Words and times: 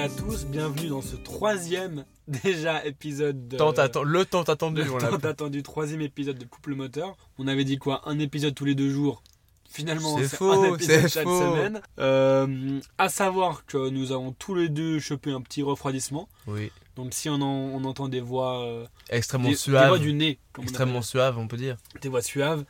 à 0.00 0.08
tous, 0.08 0.46
bienvenue 0.46 0.88
dans 0.88 1.02
ce 1.02 1.16
troisième 1.16 2.04
déjà 2.28 2.84
épisode 2.86 3.48
de... 3.48 3.56
Tant 3.56 3.72
atten- 3.72 4.02
le 4.02 4.24
temps 4.24 4.42
attendu, 4.42 4.82
le 4.82 4.98
l'a 4.98 5.28
attendu 5.28 5.62
troisième 5.62 6.00
épisode 6.00 6.38
de 6.38 6.44
Couple 6.44 6.74
Moteur. 6.74 7.16
On 7.38 7.46
avait 7.46 7.64
dit 7.64 7.76
quoi? 7.78 8.00
Un 8.08 8.18
épisode 8.18 8.54
tous 8.54 8.64
les 8.64 8.74
deux 8.74 8.90
jours. 8.90 9.22
Finalement, 9.68 10.16
C'est 10.18 10.36
faux, 10.36 10.52
un 10.52 10.74
épisode 10.74 11.00
c'est 11.02 11.08
chaque 11.08 11.24
faux. 11.24 11.38
semaine. 11.40 11.80
Euh, 11.98 12.80
à 12.98 13.08
savoir 13.08 13.64
que 13.66 13.90
nous 13.90 14.10
avons 14.12 14.32
tous 14.32 14.54
les 14.54 14.68
deux 14.68 14.98
chopé 14.98 15.32
un 15.32 15.40
petit 15.42 15.62
refroidissement. 15.62 16.28
Oui. 16.46 16.72
Donc 16.96 17.12
si 17.14 17.28
on, 17.28 17.34
en- 17.34 17.44
on 17.44 17.84
entend 17.84 18.08
des 18.08 18.20
voix, 18.20 18.64
euh, 18.64 18.86
Extrêmement 19.10 19.48
des, 19.48 19.54
des 19.54 19.58
suave. 19.58 19.88
voix 19.88 19.98
du 19.98 20.12
nez, 20.14 20.38
comme 20.52 20.64
on 20.64 20.66
extrêmement 20.68 21.02
suave, 21.02 21.38
on 21.38 21.46
peut 21.46 21.56
dire. 21.58 21.76
des 22.00 22.08
voix 22.08 22.22
suaves, 22.22 22.64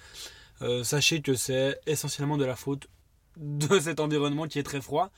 euh, 0.62 0.82
sachez 0.84 1.22
que 1.22 1.34
c'est 1.34 1.78
essentiellement 1.86 2.36
de 2.36 2.44
la 2.44 2.56
faute 2.56 2.88
de 3.36 3.78
cet 3.80 4.00
environnement 4.00 4.46
qui 4.48 4.58
est 4.58 4.62
très 4.64 4.80
froid. 4.80 5.10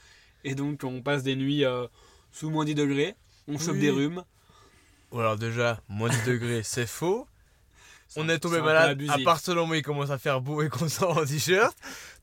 Et 0.44 0.54
donc 0.54 0.82
on 0.84 1.02
passe 1.02 1.22
des 1.22 1.36
nuits 1.36 1.64
euh, 1.64 1.86
sous 2.32 2.50
moins 2.50 2.64
10 2.64 2.74
degrés, 2.74 3.14
on 3.48 3.58
chope 3.58 3.74
Oui. 3.74 3.80
des 3.80 3.90
rhumes. 3.90 4.24
Ou 5.12 5.20
alors 5.20 5.36
déjà, 5.36 5.80
moins 5.88 6.08
10 6.08 6.24
degrés, 6.26 6.62
c'est 6.64 6.86
faux. 6.86 7.26
On 8.14 8.28
est 8.28 8.38
tombé 8.40 8.60
malade 8.60 9.02
à 9.08 9.16
partir 9.24 9.54
du 9.54 9.60
moment 9.60 9.72
où 9.72 9.74
il 9.74 9.82
commence 9.82 10.10
à 10.10 10.18
faire 10.18 10.42
beau 10.42 10.60
et 10.62 10.68
qu'on 10.68 10.86
sort 10.90 11.16
en 11.16 11.24
t-shirt. 11.24 11.74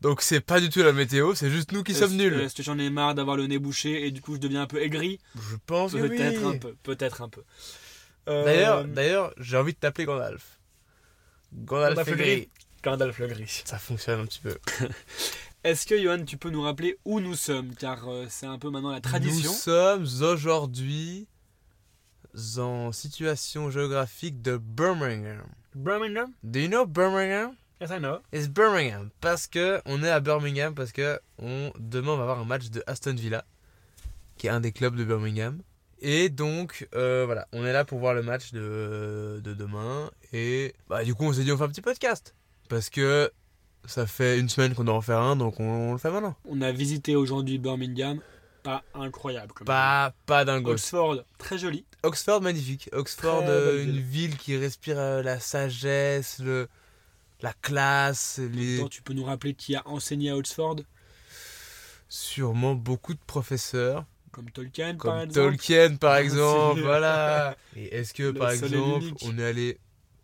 Donc 0.02 0.22
c'est 0.22 0.40
pas 0.42 0.60
du 0.60 0.70
tout 0.70 0.84
la 0.84 0.94
météo, 0.94 1.34
c'est 1.34 1.50
juste 1.50 1.72
nous 1.72 1.82
qui 1.84 1.96
sommes 1.96 2.14
nuls. 2.16 2.40
Est-ce 2.42 2.54
que 2.56 2.62
j'en 2.64 2.78
ai 2.78 2.90
marre 2.92 3.16
d'avoir 3.16 3.38
le 3.38 3.48
nez 3.48 3.58
bouché 3.58 4.06
et 4.06 4.12
du 4.12 4.22
coup 4.22 4.36
je 4.36 4.40
deviens 4.40 4.62
un 4.62 4.68
peu 4.68 4.82
aigri? 4.84 5.20
Je 5.36 5.56
pense 5.66 5.94
que 5.94 5.98
Peut-être 5.98 6.42
oui. 6.44 6.56
un 6.56 6.58
peu, 6.60 6.76
peut-être 6.84 7.22
un 7.24 7.30
peu. 7.30 7.42
Euh, 8.28 8.44
D'ailleurs, 8.46 8.86
d'ailleurs, 8.86 9.34
j'ai 9.40 9.58
envie 9.58 9.74
de 9.74 9.80
t'appeler 9.80 10.06
Gandalf. 10.06 10.60
Gandalf, 11.54 11.96
Gandalf 11.96 12.10
le 12.10 12.16
gris. 12.16 12.50
Gandalf 12.84 13.18
le 13.20 13.28
gris. 13.28 13.62
Ça 13.66 13.80
fonctionne 13.80 14.20
un 14.20 14.26
petit 14.28 14.42
peu. 14.42 14.56
Est-ce 15.70 15.86
que 15.86 16.02
Johan, 16.02 16.26
tu 16.26 16.36
peux 16.36 16.50
nous 16.50 16.64
rappeler 16.64 16.98
où 17.06 17.20
nous 17.20 17.36
sommes? 17.36 17.76
Car 17.76 18.10
euh, 18.10 18.26
c'est 18.28 18.48
un 18.48 18.58
peu 18.58 18.72
maintenant 18.72 18.90
la 18.90 19.02
tradition. 19.02 19.52
Nous 19.52 19.56
sommes 19.56 20.08
aujourd'hui 20.24 21.28
en 22.58 22.92
situation 22.92 23.70
géographique 23.70 24.42
de 24.42 24.58
Birmingham. 24.58 25.46
Birmingham? 25.76 26.34
Do 26.42 26.60
you 26.60 26.70
know 26.70 26.88
Birmingham? 26.88 27.52
Yes, 27.80 27.92
I 27.92 28.00
know. 28.00 28.18
It's 28.34 28.48
Birmingham. 28.48 29.12
Parce 29.22 29.46
que 29.46 29.80
on 29.86 30.02
est 30.02 30.10
à 30.10 30.20
Birmingham 30.20 30.74
parce 30.74 30.92
que 30.92 31.20
on 31.38 31.72
demain 31.78 32.14
on 32.14 32.18
va 32.18 32.24
avoir 32.24 32.40
un 32.40 32.46
match 32.46 32.72
de 32.72 32.84
Aston 32.88 33.14
Villa, 33.14 33.46
qui 34.40 34.48
est 34.48 34.50
un 34.50 34.62
des 34.62 34.72
clubs 34.72 34.96
de 34.96 35.04
Birmingham. 35.04 35.62
Et 36.00 36.30
donc 36.30 36.88
euh, 36.96 37.26
voilà, 37.28 37.48
on 37.54 37.64
est 37.64 37.74
là 37.74 37.86
pour 37.86 38.00
voir 38.00 38.16
le 38.16 38.24
match 38.24 38.54
de, 38.54 39.40
de 39.44 39.54
demain. 39.54 40.10
Et 40.34 40.74
bah 40.90 41.04
du 41.04 41.14
coup 41.14 41.26
on 41.26 41.34
s'est 41.34 41.44
dit 41.44 41.52
on 41.52 41.58
fait 41.60 41.66
un 41.66 41.70
petit 41.70 41.82
podcast 41.82 42.34
parce 42.70 42.90
que 42.90 43.32
ça 43.86 44.06
fait 44.06 44.40
une 44.40 44.50
semaine 44.50 44.76
qu'on 44.76 44.84
doit 44.84 44.96
en 44.96 45.02
faire 45.02 45.20
un, 45.20 45.36
donc 45.36 45.60
on, 45.60 45.64
on 45.64 45.92
le 45.94 45.98
fait 45.98 46.12
maintenant. 46.12 46.36
On 46.46 46.62
a 46.62 46.72
visité 46.72 47.16
aujourd'hui 47.16 47.58
Birmingham. 47.58 48.20
Pas 48.64 48.84
incroyable. 48.94 49.54
Comme 49.54 49.66
Pas 49.66 50.14
pas 50.26 50.44
dingue. 50.44 50.68
Oxford, 50.68 51.24
très 51.38 51.58
joli. 51.58 51.86
Oxford 52.04 52.42
magnifique. 52.42 52.90
Oxford, 52.92 53.44
euh, 53.48 53.84
une 53.84 53.92
ville. 53.92 54.02
ville 54.02 54.38
qui 54.38 54.58
respire 54.58 55.00
euh, 55.00 55.24
la 55.24 55.40
sagesse, 55.40 56.40
le, 56.40 56.68
la 57.42 57.54
classe, 57.54 58.40
les 58.54 58.80
Attends, 58.80 58.90
tu 58.90 59.02
peux 59.02 59.14
nous 59.14 59.24
rappeler 59.24 59.54
qui 59.54 59.76
a 59.76 59.88
enseigné 59.88 60.30
à 60.30 60.36
Oxford? 60.36 60.78
Sûrement 62.10 62.76
beaucoup 62.76 63.14
de 63.14 63.20
professeurs. 63.26 64.06
Comme 64.32 64.52
Tolkien, 64.52 64.96
par 64.96 65.14
Comme 65.14 65.20
exemple. 65.22 65.50
Tolkien 65.52 65.96
par 65.96 66.16
exemple, 66.18 66.82
voilà. 66.82 67.56
Et 67.76 67.96
est-ce 67.96 68.14
que 68.14 68.24
Le 68.24 68.34
par 68.34 68.52
exemple 68.52 69.06
on 69.24 69.38
est 69.38 69.46
allé 69.46 69.78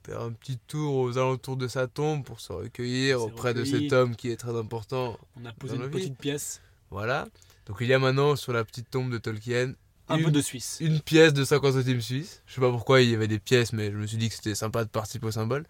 faire 0.06 0.22
un 0.22 0.32
petit 0.32 0.58
tour 0.68 0.96
aux 0.96 1.18
alentours 1.18 1.58
de 1.58 1.68
sa 1.68 1.88
tombe 1.88 2.24
pour 2.24 2.40
se 2.40 2.54
recueillir 2.54 3.22
auprès 3.22 3.54
de 3.54 3.64
cet 3.64 3.92
homme 3.92 4.16
qui 4.16 4.30
est 4.30 4.36
très 4.36 4.56
important 4.56 5.18
On 5.42 5.46
a 5.46 5.52
posé 5.52 5.76
une 5.76 5.90
petite 5.90 6.18
pièce. 6.18 6.62
Voilà. 6.92 7.28
Donc 7.66 7.78
il 7.82 7.88
y 7.88 7.94
a 7.94 8.00
maintenant 8.00 8.36
sur 8.36 8.54
la 8.54 8.64
petite 8.64 8.90
tombe 8.90 9.12
de 9.12 9.18
Tolkien 9.18 9.74
Un 10.08 10.18
une, 10.18 10.26
peu 10.26 10.32
de 10.32 10.42
Suisse. 10.42 10.78
une 10.80 11.00
pièce 11.00 11.34
de 11.34 11.44
50 11.44 11.74
centimes 11.74 12.02
suisse. 12.02 12.44
Je 12.46 12.56
sais 12.56 12.62
pas 12.62 12.70
pourquoi 12.70 13.02
il 13.02 13.10
y 13.10 13.16
avait 13.16 13.28
des 13.28 13.40
pièces 13.40 13.74
mais 13.74 13.92
je 13.92 13.98
me 13.98 14.06
suis 14.06 14.18
dit 14.18 14.30
que 14.30 14.36
c'était 14.36 14.56
sympa 14.56 14.84
de 14.84 14.90
participer 14.90 15.28
au 15.28 15.32
symbole. 15.32 15.66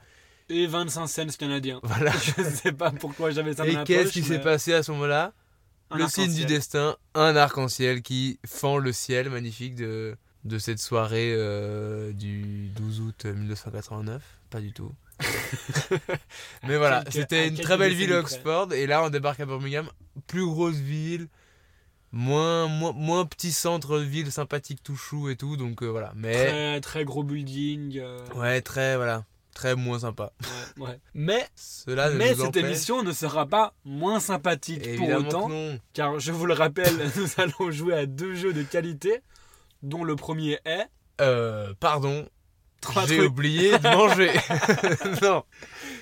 Et 0.50 0.68
25 0.68 1.08
cents 1.08 1.28
canadiens. 1.40 1.80
Voilà. 1.82 2.12
Je 2.38 2.44
sais 2.44 2.72
pas 2.72 2.92
pourquoi 2.92 3.32
j'avais 3.32 3.56
ça 3.56 3.66
dans 3.66 3.82
Et 3.82 3.84
qu'est-ce 3.84 4.12
qui 4.12 4.22
s'est 4.22 4.42
passé 4.42 4.74
à 4.74 4.84
ce 4.84 4.92
moment-là? 4.92 5.34
Le 5.96 6.08
signe 6.08 6.34
du 6.34 6.46
destin, 6.46 6.98
un 7.16 7.36
arc-en-ciel 7.36 8.02
qui 8.02 8.40
fend 8.46 8.78
le 8.78 8.92
ciel 8.92 9.30
magnifique 9.30 9.76
de, 9.76 10.16
de 10.46 10.58
cette 10.60 10.80
soirée 10.80 11.34
euh, 11.36 12.14
du 12.14 12.70
12 12.76 13.02
août 13.02 13.26
1989. 13.26 14.22
Pas 14.50 14.62
du 14.62 14.72
tout. 14.72 14.92
Mais 16.68 16.78
voilà, 16.78 17.04
c'était 17.10 17.48
une 17.48 17.58
très 17.58 17.78
belle 17.78 17.94
ville. 17.94 18.14
Oxford. 18.14 18.74
Et 18.74 18.88
là, 18.88 19.04
on 19.04 19.10
débarque 19.10 19.40
à 19.40 19.46
Birmingham. 19.46 19.88
Plus 20.28 20.46
grosse 20.46 20.76
ville. 20.76 21.28
Moins, 22.12 22.68
moins, 22.68 22.94
moins 22.94 23.26
petit 23.26 23.52
centre 23.52 23.98
ville 24.00 24.32
sympathique 24.32 24.82
tout 24.84 24.96
chou 24.96 25.30
et 25.30 25.36
tout. 25.36 25.58
Donc 25.58 25.84
euh, 25.84 25.88
voilà. 25.88 26.14
Mais 26.16 26.48
Très, 26.48 26.82
très 26.82 27.06
gros 27.06 27.24
building. 27.24 27.98
euh, 28.00 28.20
ouais, 28.36 28.62
très, 28.62 28.96
voilà. 28.96 29.26
Très 29.54 29.76
moins 29.76 30.00
sympa. 30.00 30.32
ouais, 30.78 30.84
ouais. 30.88 31.00
Mais, 31.14 31.46
Cela 31.56 32.10
mais 32.12 32.36
cette 32.36 32.40
empêche- 32.56 32.66
émission 32.66 33.04
ne 33.04 33.12
sera 33.12 33.46
pas 33.48 33.74
moins 33.84 34.20
sympathique 34.20 34.96
pour 34.98 35.10
autant. 35.10 35.50
Car 35.94 36.20
je 36.20 36.32
vous 36.32 36.46
le 36.46 36.54
rappelle, 36.54 36.94
nous 37.18 37.28
allons 37.38 37.72
jouer 37.72 37.96
à 37.96 38.06
deux 38.06 38.36
jeux 38.36 38.54
de 38.54 38.64
qualité, 38.64 39.22
dont 39.86 40.04
le 40.04 40.16
premier 40.16 40.60
est 40.66 40.86
Euh, 41.22 41.74
pardon, 41.80 42.28
J'ai 43.08 43.22
oublié 43.26 43.78
de 43.78 43.84
manger. 43.88 44.32
non, 45.22 45.44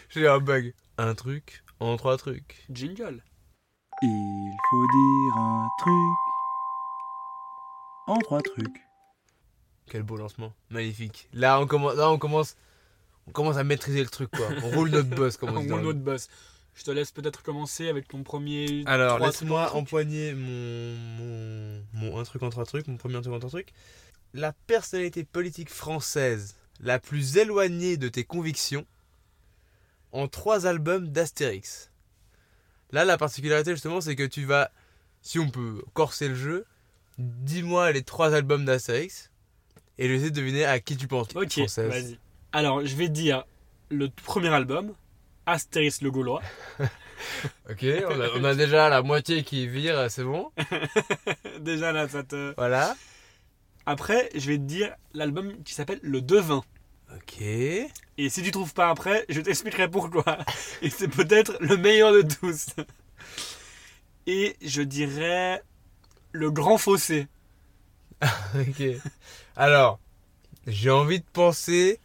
j'ai 0.09 0.27
un 0.27 0.39
bug. 0.39 0.73
Un 0.97 1.13
truc 1.15 1.63
en 1.79 1.95
trois 1.97 2.17
trucs. 2.17 2.65
Jingle. 2.71 3.21
Il 4.01 4.51
faut 4.69 4.87
dire 4.87 5.37
un 5.37 5.67
truc 5.79 6.17
en 8.07 8.17
trois 8.19 8.41
trucs. 8.41 8.81
Quel 9.89 10.03
beau 10.03 10.17
lancement. 10.17 10.53
Magnifique. 10.69 11.29
Là, 11.33 11.59
on 11.59 11.67
commence, 11.67 11.95
là, 11.95 12.09
on 12.09 12.17
commence, 12.17 12.55
on 13.27 13.31
commence 13.31 13.57
à 13.57 13.63
maîtriser 13.63 14.01
le 14.01 14.09
truc, 14.09 14.29
quoi. 14.31 14.47
On 14.63 14.69
roule 14.71 14.89
notre 14.89 15.09
boss, 15.09 15.37
comme 15.37 15.49
on 15.51 15.57
On 15.57 15.61
dit 15.61 15.67
dans 15.67 15.75
roule 15.75 15.83
le- 15.87 15.93
notre 15.93 15.99
boss. 16.05 16.27
Je 16.75 16.83
te 16.83 16.91
laisse 16.91 17.11
peut-être 17.11 17.43
commencer 17.43 17.87
avec 17.87 18.07
ton 18.07 18.23
premier. 18.23 18.83
Alors, 18.87 19.19
laisse-moi 19.19 19.73
empoigner 19.75 20.33
mon, 20.33 20.95
mon, 21.19 21.83
mon 21.93 22.19
un 22.19 22.23
truc 22.23 22.41
en 22.41 22.49
trois 22.49 22.65
trucs, 22.65 22.87
mon 22.87 22.97
premier 22.97 23.15
un 23.15 23.21
truc 23.21 23.33
en 23.33 23.39
trois 23.39 23.51
trucs. 23.51 23.73
La 24.33 24.53
personnalité 24.53 25.23
politique 25.23 25.69
française 25.69 26.55
la 26.79 26.97
plus 26.99 27.37
éloignée 27.37 27.97
de 27.97 28.09
tes 28.09 28.23
convictions 28.23 28.85
en 30.11 30.27
trois 30.27 30.65
albums 30.65 31.07
d'Astérix. 31.09 31.91
Là, 32.91 33.05
la 33.05 33.17
particularité, 33.17 33.71
justement, 33.71 34.01
c'est 34.01 34.15
que 34.15 34.25
tu 34.25 34.45
vas, 34.45 34.71
si 35.21 35.39
on 35.39 35.49
peut 35.49 35.83
corser 35.93 36.27
le 36.27 36.35
jeu, 36.35 36.65
dis-moi 37.17 37.91
les 37.91 38.03
trois 38.03 38.33
albums 38.33 38.65
d'Astérix 38.65 39.31
et 39.99 40.05
je 40.05 40.09
vais 40.09 40.15
essayer 40.15 40.31
de 40.31 40.35
deviner 40.35 40.65
à 40.65 40.79
qui 40.79 40.97
tu 40.97 41.07
penses. 41.07 41.27
Ok, 41.35 41.59
vas-y. 41.77 42.17
Alors, 42.51 42.85
je 42.85 42.95
vais 42.95 43.09
dire 43.09 43.45
le 43.89 44.09
premier 44.09 44.49
album, 44.49 44.93
Astéris 45.45 45.97
le 46.01 46.11
Gaulois. 46.11 46.41
Ok, 47.69 47.85
on 48.09 48.19
a, 48.19 48.29
on 48.35 48.43
a 48.43 48.53
déjà 48.53 48.89
la 48.89 49.01
moitié 49.01 49.43
qui 49.43 49.65
vire, 49.67 50.11
c'est 50.11 50.25
bon. 50.25 50.51
Déjà 51.61 51.93
là, 51.93 52.07
ça 52.09 52.23
te. 52.23 52.53
Voilà. 52.57 52.97
Après, 53.85 54.29
je 54.35 54.47
vais 54.51 54.57
te 54.57 54.63
dire 54.63 54.93
l'album 55.13 55.63
qui 55.63 55.73
s'appelle 55.73 55.99
Le 56.01 56.21
Devin. 56.21 56.63
Ok. 57.15 57.41
Et 57.41 58.29
si 58.29 58.43
tu 58.43 58.51
trouves 58.51 58.73
pas 58.73 58.89
après, 58.89 59.25
je 59.29 59.41
t'expliquerai 59.41 59.89
pourquoi. 59.89 60.37
Et 60.81 60.89
c'est 60.89 61.07
peut-être 61.07 61.55
le 61.59 61.77
meilleur 61.77 62.11
de 62.11 62.21
tous. 62.21 62.67
Et 64.25 64.55
je 64.61 64.81
dirais 64.81 65.61
Le 66.31 66.51
Grand 66.51 66.77
Fossé. 66.77 67.27
Ok. 68.55 68.83
Alors, 69.55 69.99
j'ai 70.65 70.89
envie 70.89 71.19
de 71.19 71.25
penser. 71.33 71.99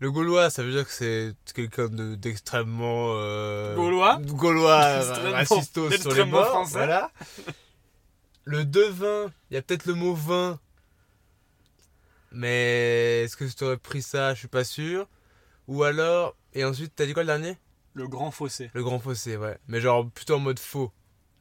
Le 0.00 0.12
Gaulois, 0.12 0.48
ça 0.50 0.62
veut 0.62 0.70
dire 0.70 0.84
que 0.86 0.92
c'est 0.92 1.34
quelqu'un 1.54 1.88
de- 1.88 2.14
d'extrêmement. 2.14 3.14
euh, 3.16 3.74
Gaulois 3.74 4.20
Gaulois, 4.22 4.98
D'extrêmement- 4.98 5.32
racistos 5.32 5.72
sur 5.72 5.82
les 5.90 5.98
d'extrêmement 5.98 6.36
bords. 6.38 6.46
français. 6.48 6.72
Voilà. 6.78 7.10
Le 8.44 8.64
devin, 8.64 9.30
il 9.50 9.54
y 9.54 9.56
a 9.56 9.62
peut-être 9.62 9.86
le 9.86 9.94
mot 9.94 10.14
vin. 10.14 10.58
Mais 12.32 13.22
est-ce 13.24 13.36
que 13.36 13.44
tu 13.44 13.64
aurais 13.64 13.76
pris 13.76 14.02
ça? 14.02 14.34
Je 14.34 14.40
suis 14.40 14.48
pas 14.48 14.64
sûr. 14.64 15.06
Ou 15.66 15.82
alors. 15.82 16.36
Et 16.54 16.64
ensuite, 16.64 16.92
t'as 16.94 17.06
dit 17.06 17.12
quoi 17.14 17.22
le 17.22 17.28
dernier? 17.28 17.56
Le 17.94 18.06
Grand 18.06 18.30
Fossé. 18.30 18.70
Le 18.74 18.84
grand 18.84 19.00
fossé, 19.00 19.36
ouais. 19.36 19.58
Mais 19.66 19.80
genre 19.80 20.08
plutôt 20.08 20.36
en 20.36 20.38
mode 20.38 20.58
faux. 20.60 20.92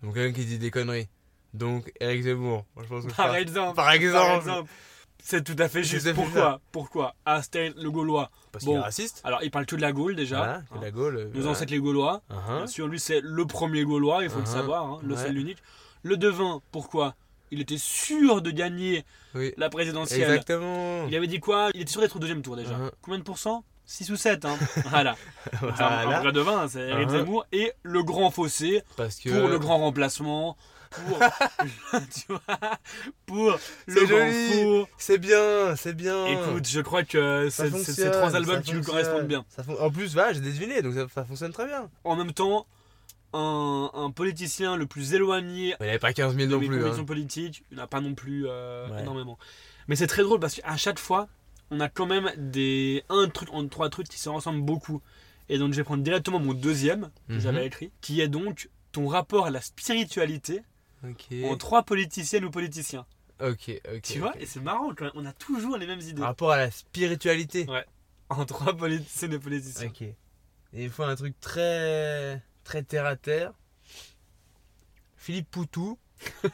Donc 0.01 0.15
quelqu'un 0.15 0.33
qui 0.33 0.45
dit 0.45 0.57
des 0.59 0.71
conneries. 0.71 1.07
Donc 1.53 1.91
Eric 1.99 2.23
Zemmour. 2.23 2.65
Moi, 2.75 2.83
je 2.83 2.89
pense 2.89 3.05
que 3.05 3.13
Par 3.13 3.35
exemple. 3.35 3.75
Par 3.75 3.91
exemple. 3.91 4.69
C'est 5.23 5.43
tout 5.43 5.55
à 5.61 5.67
fait 5.67 5.83
juste. 5.83 6.07
tout 6.07 6.15
Pourquoi 6.15 6.61
Pourquoi 6.71 7.15
Astéris 7.25 7.73
le 7.77 7.91
Gaulois. 7.91 8.29
Parce 8.51 8.63
Bon. 8.63 8.71
qu'il 8.71 8.79
est 8.79 8.83
raciste. 8.83 9.21
Alors, 9.25 9.43
il 9.43 9.51
parle 9.51 9.65
que 9.65 9.75
de 9.75 9.81
la 9.81 9.91
Gaule 9.91 10.15
déjà. 10.15 10.37
Voilà, 10.37 10.53
hein. 10.55 10.63
la 10.81 10.91
Gaule. 10.91 11.25
Nos 11.25 11.31
voilà. 11.41 11.49
ancêtres 11.51 11.71
les 11.73 11.79
Gaulois. 11.79 12.21
Uh-huh. 12.31 12.57
Bien 12.57 12.67
sûr, 12.67 12.87
lui, 12.87 12.99
c'est 12.99 13.19
le 13.21 13.45
premier 13.45 13.83
Gaulois, 13.83 14.23
il 14.23 14.29
faut 14.29 14.39
le 14.39 14.45
Uh-huh. 14.45 14.47
savoir, 14.53 14.85
hein, 14.85 14.99
le 15.03 15.15
Ouais. 15.15 15.21
seul, 15.21 15.33
l'unique. 15.33 15.57
Le 16.03 16.15
devin, 16.17 16.61
pourquoi 16.71 17.15
Il 17.51 17.61
était 17.61 17.77
sûr 17.77 18.41
de 18.41 18.51
gagner 18.51 19.05
Oui. 19.33 19.53
la 19.57 19.69
présidentielle. 19.69 20.21
Exactement. 20.23 21.07
Il 21.07 21.15
avait 21.15 21.27
dit 21.27 21.39
quoi 21.39 21.69
Il 21.73 21.81
était 21.81 21.91
sûr 21.91 22.01
d'être 22.01 22.15
au 22.17 22.19
deuxième 22.19 22.41
tour 22.41 22.55
déjà. 22.57 22.71
Uh-huh. 22.73 22.91
Combien 23.01 23.19
de 23.19 23.23
pourcents 23.23 23.63
6 23.85 24.09
ou 24.11 24.17
7. 24.17 24.43
Hein. 24.43 24.57
Voilà. 24.89 25.15
C'est 25.51 25.65
un- 25.81 25.85
un, 25.87 26.03
Voilà. 26.03 26.19
vrai 26.19 26.31
devin, 26.33 26.67
c'est 26.67 26.81
Éric 26.89 27.07
Uh-huh. 27.07 27.11
Zemmour. 27.19 27.45
Et 27.53 27.71
le 27.83 28.03
grand 28.03 28.31
fossé 28.31 28.83
Parce 28.97 29.15
que. 29.17 29.29
pour 29.29 29.47
le 29.47 29.59
grand 29.59 29.77
remplacement. 29.77 30.57
Pour, 30.89 31.19
tu 32.13 32.25
vois, 32.29 32.41
pour 33.25 33.51
le 33.51 33.93
C'est 33.93 34.05
grand 34.05 34.31
four. 34.31 34.87
C'est 34.97 35.17
bien, 35.17 35.75
c'est 35.75 35.93
bien. 35.95 36.25
Écoute, 36.27 36.67
je 36.67 36.79
crois 36.81 37.03
que 37.03 37.49
ces 37.49 38.11
trois 38.11 38.35
albums 38.35 38.61
qui 38.61 38.73
nous 38.73 38.83
correspondent 38.83 39.27
bien. 39.27 39.45
Ça 39.49 39.63
fon- 39.63 39.77
En 39.79 39.89
plus, 39.89 40.13
voilà, 40.13 40.33
j'ai 40.33 40.39
deviné, 40.41 40.81
donc 40.81 40.93
ça, 40.93 41.05
ça 41.13 41.25
fonctionne 41.25 41.51
très 41.53 41.65
bien. 41.65 41.89
En 42.03 42.15
même 42.15 42.33
temps, 42.33 42.65
un, 43.33 43.89
un 43.93 44.11
politicien 44.11 44.75
le 44.77 44.85
plus 44.85 45.13
éloigné 45.13 45.75
Mais 45.79 45.85
il 45.85 45.89
n'y 45.89 45.89
avait 45.89 45.99
pas 45.99 46.13
15 46.13 46.35
000 46.35 46.47
de 46.47 46.53
non 46.55 46.59
plus. 46.59 46.85
Hein. 46.85 47.03
politiques, 47.05 47.63
il 47.71 47.75
n'y 47.75 47.81
en 47.81 47.83
a 47.83 47.87
pas 47.87 48.01
non 48.01 48.15
plus 48.15 48.45
euh, 48.47 48.87
Ouais. 48.89 49.01
énormément. 49.01 49.37
Mais 49.87 49.95
c'est 49.95 50.07
très 50.07 50.23
drôle 50.23 50.39
parce 50.39 50.55
qu'à 50.55 50.77
chaque 50.77 50.99
fois, 50.99 51.27
on 51.71 51.79
a 51.81 51.89
quand 51.89 52.05
même 52.05 52.31
des 52.37 53.03
un 53.09 53.27
truc, 53.29 53.49
en 53.51 53.67
trois 53.67 53.89
trucs 53.89 54.07
qui 54.07 54.17
se 54.19 54.29
ressemblent 54.29 54.61
beaucoup. 54.63 55.01
Et 55.49 55.57
donc 55.57 55.71
je 55.73 55.77
vais 55.77 55.83
prendre 55.83 56.03
directement 56.03 56.39
mon 56.39 56.53
deuxième 56.53 57.09
que 57.27 57.33
Mhm. 57.33 57.39
j'avais 57.41 57.65
écrit, 57.65 57.91
qui 58.01 58.21
est 58.21 58.27
donc 58.27 58.69
ton 58.93 59.07
rapport 59.07 59.45
à 59.45 59.49
la 59.49 59.61
spiritualité 59.61 60.61
En 61.03 61.57
trois 61.57 61.83
politiciennes 61.83 62.45
ou 62.45 62.51
politiciens. 62.51 63.05
Ok, 63.41 63.69
ok. 63.93 64.01
tu 64.01 64.19
vois. 64.19 64.33
Et 64.39 64.45
c'est 64.45 64.59
marrant 64.59 64.93
quand 64.95 65.05
même, 65.05 65.13
on 65.15 65.25
a 65.25 65.33
toujours 65.33 65.77
les 65.77 65.85
mêmes 65.85 66.01
idées. 66.01 66.21
Rapport 66.21 66.51
à 66.51 66.57
la 66.57 66.71
spiritualité. 66.71 67.65
Ouais. 67.69 67.85
En 68.29 68.45
trois 68.45 68.75
politiciennes 68.75 69.33
et 69.33 69.39
politiciens. 69.39 69.87
Ok. 69.87 70.01
Et 70.01 70.15
il 70.73 70.89
faut 70.89 71.03
un 71.03 71.15
truc 71.15 71.39
très. 71.39 72.41
très 72.63 72.83
terre 72.83 73.05
à 73.05 73.15
terre. 73.15 73.53
Philippe 75.15 75.49
Poutou. 75.51 75.97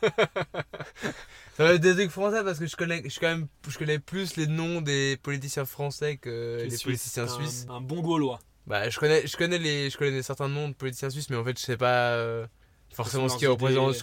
Ça 1.56 1.64
va 1.66 1.74
être 1.74 1.82
des 1.82 1.94
trucs 1.94 2.10
français 2.10 2.44
parce 2.44 2.60
que 2.60 2.66
je 2.66 2.76
connais, 2.76 3.02
je, 3.04 3.10
suis 3.10 3.20
quand 3.20 3.30
même, 3.30 3.48
je 3.68 3.78
connais 3.78 4.00
plus 4.00 4.36
les 4.36 4.48
noms 4.48 4.82
des 4.82 5.18
politiciens 5.22 5.66
français 5.66 6.18
que 6.18 6.58
Que 6.58 6.64
les 6.64 6.70
Suisse, 6.72 6.84
politiciens 6.84 7.24
un- 7.24 7.28
suisses. 7.28 7.66
Un 7.70 7.80
bon 7.80 8.02
gaulois. 8.02 8.40
Bah, 8.66 8.90
je 8.90 8.98
connais, 9.00 9.28
je 9.28 9.38
connais 9.38 9.60
les, 9.60 9.90
je 9.90 9.98
connais 9.98 10.24
certains 10.24 10.50
noms 10.50 10.70
de 10.70 10.74
politiciens 10.74 11.10
suisses, 11.10 11.30
mais 11.30 11.36
en 11.36 11.44
fait, 11.44 11.58
je 11.60 11.64
sais 11.64 11.78
pas 11.78 12.14
euh, 12.14 12.48
forcément 12.94 13.28
ce 13.30 13.38
qui 13.38 13.46
représente, 13.48 13.96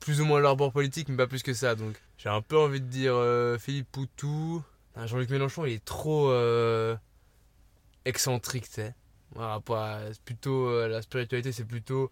plus 0.00 0.20
ou 0.20 0.24
moins 0.24 0.40
leur 0.40 0.56
bord 0.56 0.72
politique, 0.72 1.08
mais 1.08 1.16
pas 1.16 1.26
plus 1.26 1.42
que 1.42 1.52
ça. 1.54 1.74
Donc, 1.74 2.00
j'ai 2.18 2.28
un 2.28 2.40
peu 2.40 2.56
envie 2.58 2.80
de 2.80 2.86
dire 2.86 3.14
euh, 3.14 3.58
Philippe 3.58 3.90
Poutou. 3.90 4.62
Ah, 4.94 5.06
Jean-Luc 5.06 5.30
Mélenchon, 5.30 5.64
il 5.64 5.72
est 5.72 5.84
trop 5.84 6.30
euh, 6.30 6.94
excentrique, 8.04 8.66
tu 8.68 8.74
sais. 8.74 8.94
Plutôt 10.24 10.68
euh, 10.68 10.88
la 10.88 11.02
spiritualité, 11.02 11.52
c'est 11.52 11.64
plutôt 11.64 12.10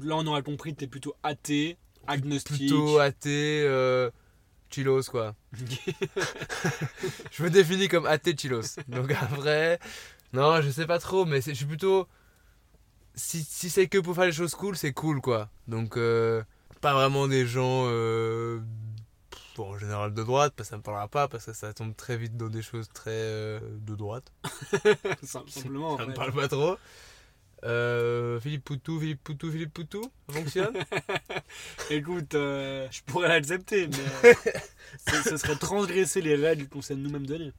là, 0.00 0.14
on 0.16 0.26
aura 0.26 0.42
compris 0.42 0.74
que 0.74 0.80
t'es 0.80 0.86
plutôt 0.86 1.14
athée, 1.24 1.76
agnostique. 2.06 2.56
plutôt 2.56 2.98
athée, 3.00 3.66
chillos 4.70 5.02
quoi. 5.10 5.34
je 7.32 7.42
me 7.42 7.50
définis 7.50 7.88
comme 7.88 8.06
athée 8.06 8.36
chillos. 8.36 8.62
Donc 8.88 9.10
après, 9.12 9.78
non, 10.32 10.60
je 10.62 10.70
sais 10.70 10.86
pas 10.86 10.98
trop, 10.98 11.24
mais 11.24 11.40
c'est- 11.40 11.52
je 11.52 11.56
suis 11.56 11.66
plutôt. 11.66 12.06
Si, 13.18 13.42
si 13.42 13.68
c'est 13.68 13.88
que 13.88 13.98
pour 13.98 14.14
faire 14.14 14.26
les 14.26 14.32
choses 14.32 14.54
cool, 14.54 14.76
c'est 14.76 14.92
cool 14.92 15.20
quoi. 15.20 15.50
Donc, 15.66 15.96
euh, 15.96 16.42
pas 16.80 16.94
vraiment 16.94 17.26
des 17.28 17.46
gens. 17.46 17.84
euh, 17.88 18.60
bon, 19.56 19.74
en 19.74 19.78
général 19.78 20.14
de 20.14 20.22
droite, 20.22 20.54
parce 20.56 20.68
que 20.68 20.70
ça 20.70 20.76
me 20.76 20.82
parlera 20.82 21.08
pas, 21.08 21.26
parce 21.28 21.44
que 21.46 21.52
ça 21.52 21.72
tombe 21.74 21.94
très 21.96 22.16
vite 22.16 22.36
dans 22.36 22.48
des 22.48 22.62
choses 22.62 22.88
très 22.94 23.10
euh, 23.10 23.60
de 23.80 23.94
droite. 23.96 24.32
Sim- 25.22 25.42
Simplement. 25.48 25.94
en 25.94 25.96
ça 25.98 26.04
me 26.06 26.10
fait. 26.10 26.14
parle 26.16 26.32
pas 26.32 26.48
trop. 26.48 26.76
Euh, 27.64 28.38
Philippe 28.38 28.64
Poutou, 28.64 29.00
Philippe 29.00 29.24
Poutou, 29.24 29.50
Philippe 29.50 29.72
Poutou, 29.74 30.02
ça 30.28 30.34
fonctionne? 30.36 30.74
Écoute, 31.90 32.36
euh, 32.36 32.86
je 32.92 33.02
pourrais 33.02 33.26
l'accepter, 33.28 33.88
mais 33.88 34.28
euh, 34.28 35.22
ce, 35.24 35.36
serait 35.36 35.56
transgresser 35.56 36.20
les 36.20 36.36
règles 36.36 36.68
qu'on 36.68 36.82
s'est 36.82 36.94
nous-mêmes 36.94 37.26
données. 37.26 37.52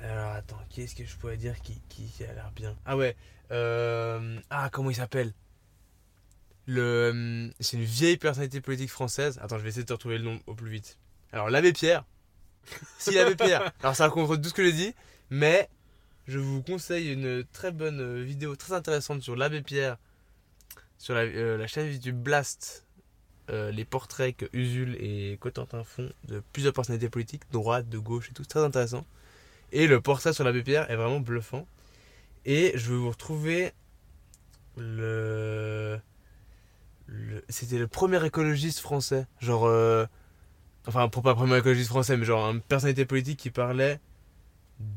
Alors 0.00 0.32
attends, 0.32 0.58
qui 0.70 0.80
est-ce 0.82 0.94
que 0.94 1.04
je 1.04 1.14
pourrais 1.16 1.36
dire 1.36 1.60
qui, 1.60 1.82
qui 1.90 2.24
a 2.24 2.32
l'air 2.32 2.50
bien? 2.56 2.74
Ah 2.86 2.96
ouais, 2.96 3.14
euh, 3.50 4.40
ah 4.50 4.68
comment 4.70 4.90
il 4.90 4.96
s'appelle? 4.96 5.32
Le, 6.66 6.80
euh, 6.80 7.50
c'est 7.60 7.76
une 7.76 7.84
vieille 7.84 8.16
personnalité 8.16 8.60
politique 8.60 8.90
française. 8.90 9.38
Attends, 9.42 9.58
je 9.58 9.62
vais 9.62 9.68
essayer 9.68 9.82
de 9.82 9.88
te 9.88 9.92
retrouver 9.92 10.18
le 10.18 10.24
nom 10.24 10.40
au 10.46 10.54
plus 10.54 10.70
vite. 10.70 10.98
Alors 11.32 11.50
l'abbé 11.50 11.72
Pierre. 11.72 12.04
Si 12.98 13.14
l'abbé 13.14 13.36
Pierre. 13.36 13.72
Alors 13.82 13.94
ça 13.94 14.08
contre 14.08 14.36
tout 14.36 14.48
ce 14.48 14.54
que 14.54 14.64
j'ai 14.64 14.72
dit, 14.72 14.94
mais 15.28 15.68
je 16.26 16.38
vous 16.38 16.62
conseille 16.62 17.12
une 17.12 17.44
très 17.52 17.70
bonne 17.70 18.22
vidéo 18.22 18.56
très 18.56 18.72
intéressante 18.72 19.22
sur 19.22 19.36
l'abbé 19.36 19.60
Pierre 19.60 19.98
sur 20.96 21.14
la, 21.14 21.22
euh, 21.22 21.66
chaîne 21.66 21.92
YouTube 21.92 22.16
Blast. 22.16 22.86
les 23.50 23.84
portraits 23.84 24.34
que 24.34 24.46
Usul 24.54 24.96
et 24.98 25.36
Cotentin 25.38 25.84
font 25.84 26.10
de 26.28 26.42
plusieurs 26.54 26.72
personnalités 26.72 27.10
politiques, 27.10 27.42
droite, 27.52 27.90
de 27.90 27.98
gauche 27.98 28.30
et 28.30 28.32
tout, 28.32 28.44
très 28.46 28.60
intéressant. 28.60 29.04
Et 29.70 29.86
le 29.86 30.00
portrait 30.00 30.32
sur 30.32 30.44
l'abbé 30.44 30.62
Pierre 30.62 30.90
est 30.90 30.96
vraiment 30.96 31.20
bluffant. 31.20 31.66
Et 32.46 32.72
je 32.74 32.90
vais 32.90 32.96
vous 32.96 33.10
retrouver 33.10 33.72
le. 34.76 35.98
le- 37.06 37.44
C'était 37.48 37.78
le 37.78 37.86
premier 37.88 38.24
écologiste 38.24 38.80
français. 38.80 39.26
Genre. 39.40 39.66
euh, 39.66 40.06
Enfin, 40.86 41.08
pour 41.08 41.22
pas 41.22 41.30
le 41.30 41.36
premier 41.36 41.56
écologiste 41.56 41.88
français, 41.88 42.14
mais 42.18 42.26
genre 42.26 42.44
une 42.50 42.60
personnalité 42.60 43.06
politique 43.06 43.38
qui 43.38 43.48
parlait 43.50 44.00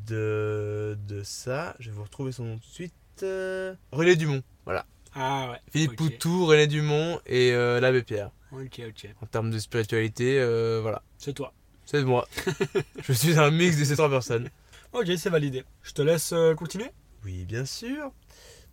de. 0.07 0.97
de 1.07 1.23
ça. 1.23 1.75
Je 1.79 1.89
vais 1.89 1.95
vous 1.95 2.03
retrouver 2.03 2.31
son 2.33 2.43
nom 2.43 2.55
tout 2.57 2.67
de 2.67 2.73
suite. 2.73 2.93
euh, 3.23 3.73
René 3.93 4.17
Dumont. 4.17 4.43
Voilà. 4.65 4.85
Ah 5.15 5.49
ouais. 5.51 5.59
Philippe. 5.71 5.95
Poutou, 5.95 6.45
René 6.45 6.67
Dumont 6.67 7.21
et 7.25 7.53
euh, 7.53 7.79
l'abbé 7.79 8.03
Pierre. 8.03 8.31
Ok, 8.51 8.81
ok. 8.85 9.07
En 9.21 9.25
termes 9.27 9.49
de 9.49 9.59
spiritualité, 9.59 10.39
euh, 10.39 10.79
voilà. 10.81 11.01
C'est 11.17 11.33
toi. 11.33 11.53
C'est 11.85 12.03
moi. 12.03 12.27
je 13.03 13.13
suis 13.13 13.39
un 13.39 13.49
mix 13.49 13.77
de 13.77 13.85
ces 13.85 13.93
trois 13.95 14.09
personnes. 14.09 14.49
Ok, 14.91 15.07
c'est 15.17 15.29
validé. 15.29 15.63
Je 15.83 15.93
te 15.93 16.01
laisse 16.01 16.33
continuer. 16.57 16.91
Oui, 17.27 17.43
bien 17.43 17.65
sûr. 17.65 18.11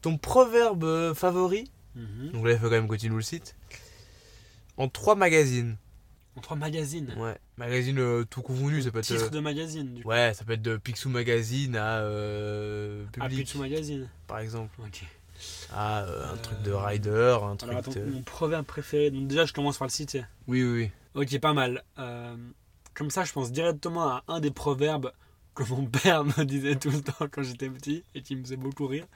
Ton 0.00 0.16
proverbe 0.16 0.84
euh, 0.84 1.12
favori 1.12 1.68
Mhm. 1.96 2.30
Donc 2.32 2.44
là, 2.46 2.52
il 2.52 2.58
faut 2.58 2.64
quand 2.66 2.70
même 2.72 2.88
que 2.88 2.94
tu 2.96 3.08
nous 3.10 3.16
le 3.16 3.22
cites. 3.22 3.56
En 4.76 4.88
trois 4.88 5.14
magazines. 5.16 5.76
En 6.36 6.40
trois 6.40 6.56
magazines. 6.56 7.12
Ouais. 7.16 7.36
Magazines 7.56 7.98
euh, 7.98 8.24
tout 8.24 8.42
confondu, 8.42 8.82
ça 8.82 8.90
peut 8.92 8.98
être. 9.00 9.04
Titre 9.06 9.24
euh, 9.26 9.30
de 9.30 9.40
magazine, 9.40 9.94
du 9.94 10.02
coup. 10.02 10.08
Ouais, 10.08 10.32
ça 10.34 10.44
peut 10.44 10.52
être 10.52 10.62
de 10.62 10.76
Picsou 10.76 11.08
Magazine 11.08 11.76
à 11.76 11.98
euh, 12.00 13.04
Public, 13.12 13.40
Picsou 13.40 13.58
Magazine. 13.58 14.08
par 14.26 14.38
exemple. 14.38 14.70
Ok. 14.80 15.04
À 15.72 16.04
euh, 16.04 16.32
un 16.32 16.36
truc 16.36 16.62
de 16.62 16.70
rider, 16.72 17.36
un 17.42 17.56
truc 17.56 17.70
Alors 17.70 17.80
attends, 17.80 17.92
de... 17.92 18.04
mon 18.04 18.22
proverbe 18.22 18.66
préféré. 18.66 19.10
Donc 19.10 19.26
déjà, 19.26 19.44
je 19.46 19.52
commence 19.52 19.78
par 19.78 19.86
le 19.88 19.92
citer. 19.92 20.24
Oui, 20.46 20.62
oui, 20.62 20.90
oui. 21.14 21.22
Ok, 21.22 21.38
pas 21.40 21.52
mal. 21.54 21.82
Comme 22.94 23.10
ça, 23.10 23.24
je 23.24 23.32
pense 23.32 23.50
directement 23.50 24.08
à 24.08 24.24
un 24.28 24.38
des 24.40 24.50
proverbes 24.52 25.12
que 25.54 25.62
mon 25.64 25.86
père 25.86 26.24
me 26.24 26.44
disait 26.44 26.76
tout 26.76 26.90
le 26.90 27.00
temps 27.00 27.26
quand 27.30 27.42
j'étais 27.42 27.68
petit 27.68 28.02
et 28.14 28.22
qui 28.22 28.36
me 28.36 28.42
faisait 28.42 28.56
beaucoup 28.56 28.86
rire. 28.86 29.06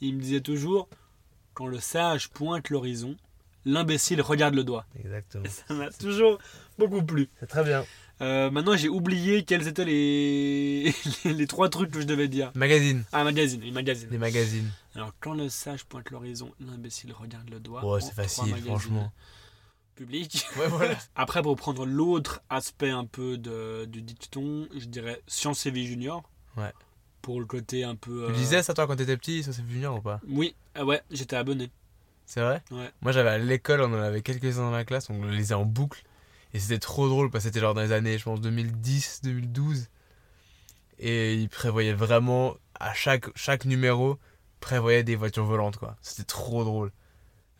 Il 0.00 0.16
me 0.16 0.20
disait 0.20 0.40
toujours 0.40 0.88
Quand 1.54 1.66
le 1.66 1.80
sage 1.80 2.28
pointe 2.30 2.70
l'horizon, 2.70 3.16
l'imbécile 3.64 4.20
regarde 4.20 4.54
le 4.54 4.64
doigt. 4.64 4.86
Exactement. 4.98 5.44
Et 5.44 5.48
ça 5.48 5.74
m'a 5.74 5.90
toujours 5.90 6.38
beaucoup 6.78 7.02
plu. 7.02 7.28
C'est 7.40 7.46
très 7.46 7.64
bien. 7.64 7.84
Euh, 8.20 8.50
maintenant, 8.50 8.76
j'ai 8.76 8.88
oublié 8.88 9.42
quels 9.42 9.66
étaient 9.66 9.84
les... 9.84 10.94
les 11.24 11.46
trois 11.48 11.68
trucs 11.68 11.90
que 11.90 12.00
je 12.00 12.06
devais 12.06 12.28
dire. 12.28 12.52
Magazine. 12.54 13.02
Ah, 13.12 13.24
magazine, 13.24 13.60
les 13.62 13.72
magazines. 13.72 14.08
Des 14.10 14.18
magazines. 14.18 14.70
Alors, 14.94 15.12
quand 15.20 15.34
le 15.34 15.48
sage 15.48 15.84
pointe 15.84 16.10
l'horizon, 16.10 16.52
l'imbécile 16.60 17.12
regarde 17.12 17.50
le 17.50 17.58
doigt. 17.58 17.84
Ouais, 17.84 17.96
En 17.96 18.00
c'est 18.00 18.14
facile, 18.14 18.44
magazines 18.44 18.66
franchement. 18.66 19.12
Public. 19.94 20.46
Ouais, 20.58 20.68
voilà. 20.68 20.96
Après, 21.14 21.42
pour 21.42 21.56
prendre 21.56 21.84
l'autre 21.86 22.42
aspect 22.50 22.90
un 22.90 23.04
peu 23.04 23.38
de, 23.38 23.84
du 23.86 24.02
dicton, 24.02 24.68
je 24.76 24.86
dirais 24.86 25.20
Science 25.26 25.66
et 25.66 25.70
Vie 25.70 25.86
Junior. 25.86 26.22
Ouais. 26.56 26.72
Pour 27.20 27.40
le 27.40 27.46
côté 27.46 27.84
un 27.84 27.94
peu. 27.94 28.26
Tu 28.26 28.32
euh, 28.32 28.36
lisais 28.36 28.62
ça 28.62 28.74
toi 28.74 28.86
quand 28.86 28.96
t'étais 28.96 29.16
petit, 29.16 29.42
ça 29.42 29.52
c'est 29.52 29.62
junior 29.68 29.96
ou 29.96 30.00
pas? 30.00 30.20
Oui, 30.28 30.56
ah 30.74 30.84
ouais, 30.84 31.02
j'étais 31.10 31.36
abonné. 31.36 31.70
C'est 32.26 32.40
vrai? 32.40 32.62
Ouais. 32.70 32.90
Moi 33.00 33.12
j'avais 33.12 33.30
à 33.30 33.38
l'école, 33.38 33.80
on 33.80 33.92
en 33.92 34.00
avait 34.00 34.22
quelques-uns 34.22 34.62
dans 34.62 34.70
la 34.70 34.84
classe, 34.84 35.08
on 35.08 35.22
le 35.22 35.30
lisait 35.30 35.54
en 35.54 35.64
boucle. 35.64 36.02
Et 36.54 36.58
c'était 36.58 36.78
trop 36.78 37.08
drôle 37.08 37.30
parce 37.30 37.44
que 37.44 37.48
c'était 37.48 37.60
genre 37.60 37.74
dans 37.74 37.80
les 37.80 37.92
années, 37.92 38.18
je 38.18 38.24
pense, 38.24 38.40
2010, 38.40 39.20
2012. 39.22 39.88
Et 40.98 41.34
il 41.34 41.48
prévoyait 41.48 41.94
vraiment, 41.94 42.56
à 42.78 42.92
chaque, 42.92 43.26
chaque 43.36 43.64
numéro, 43.64 44.18
prévoyait 44.60 45.04
des 45.04 45.16
voitures 45.16 45.44
volantes 45.44 45.76
quoi. 45.76 45.96
C'était 46.02 46.24
trop 46.24 46.64
drôle. 46.64 46.92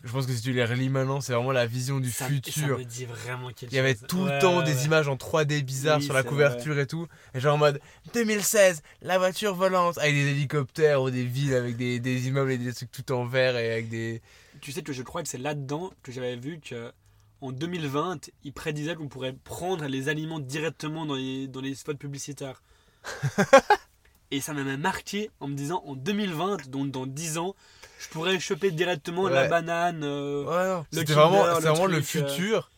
Je 0.04 0.10
pense 0.10 0.26
que 0.26 0.32
si 0.32 0.42
tu 0.42 0.52
les 0.52 0.64
relis 0.64 0.88
maintenant, 0.88 1.20
c'est 1.20 1.32
vraiment 1.32 1.52
la 1.52 1.64
vision 1.66 2.00
du 2.00 2.10
Ça- 2.10 2.26
futur. 2.26 2.52
Ça 2.52 2.66
me 2.78 2.84
dit 2.84 3.04
vraiment 3.04 3.48
quelque 3.48 3.60
chose. 3.62 3.72
Il 3.72 3.76
y 3.76 3.78
avait 3.78 3.94
tout 3.94 4.22
Ouais, 4.24 4.34
le 4.34 4.40
temps 4.40 4.58
ouais, 4.58 4.64
des 4.64 4.74
ouais. 4.74 4.84
images 4.84 5.06
en 5.08 5.16
3D 5.16 5.62
bizarres 5.62 5.98
Oui, 5.98 6.04
sur 6.04 6.14
la 6.14 6.22
couverture 6.24 6.78
et 6.78 6.86
tout. 6.88 7.06
Et 7.34 7.40
genre 7.40 7.54
en 7.54 7.58
mode 7.58 7.80
2016, 8.12 8.82
la 9.02 9.18
voiture 9.18 9.54
volante 9.54 9.98
avec 9.98 10.14
des 10.14 10.30
hélicoptères 10.30 11.02
ou 11.02 11.10
des 11.10 11.24
villes 11.24 11.54
avec 11.54 11.76
des, 11.76 12.00
des 12.00 12.26
immeubles 12.26 12.50
et 12.50 12.58
des 12.58 12.72
trucs 12.74 12.90
tout 12.90 13.12
en 13.12 13.24
verre 13.26 13.56
et 13.56 13.70
avec 13.72 13.88
des. 13.88 14.20
Tu 14.60 14.72
sais 14.72 14.82
que 14.82 14.92
je 14.92 15.02
crois 15.02 15.22
que 15.22 15.28
c'est 15.28 15.38
là-dedans 15.38 15.92
que 16.02 16.10
j'avais 16.12 16.36
vu 16.36 16.58
que. 16.60 16.92
En 17.40 17.50
2020, 17.50 18.30
il 18.44 18.52
prédisait 18.52 18.94
qu'on 18.94 19.08
pourrait 19.08 19.34
prendre 19.44 19.86
les 19.86 20.08
aliments 20.08 20.38
directement 20.38 21.06
dans 21.06 21.16
les, 21.16 21.48
dans 21.48 21.60
les 21.60 21.74
spots 21.74 21.94
publicitaires. 21.96 22.62
Et 24.30 24.40
ça 24.40 24.54
m'a 24.54 24.76
marqué 24.76 25.30
en 25.40 25.48
me 25.48 25.54
disant 25.54 25.82
en 25.86 25.94
2020, 25.94 26.68
donc 26.70 26.90
dans 26.90 27.06
10 27.06 27.38
ans, 27.38 27.54
je 28.02 28.08
pourrais 28.08 28.38
choper 28.40 28.70
directement 28.70 29.28
la 29.28 29.48
banane. 29.48 30.02
euh, 30.04 30.44
Ouais, 30.78 30.84
C'était 30.92 31.12
vraiment, 31.14 31.44
le 31.46 31.52
vraiment 31.52 31.74
truc, 31.74 31.94
euh. 31.94 32.02
futur. 32.02 32.70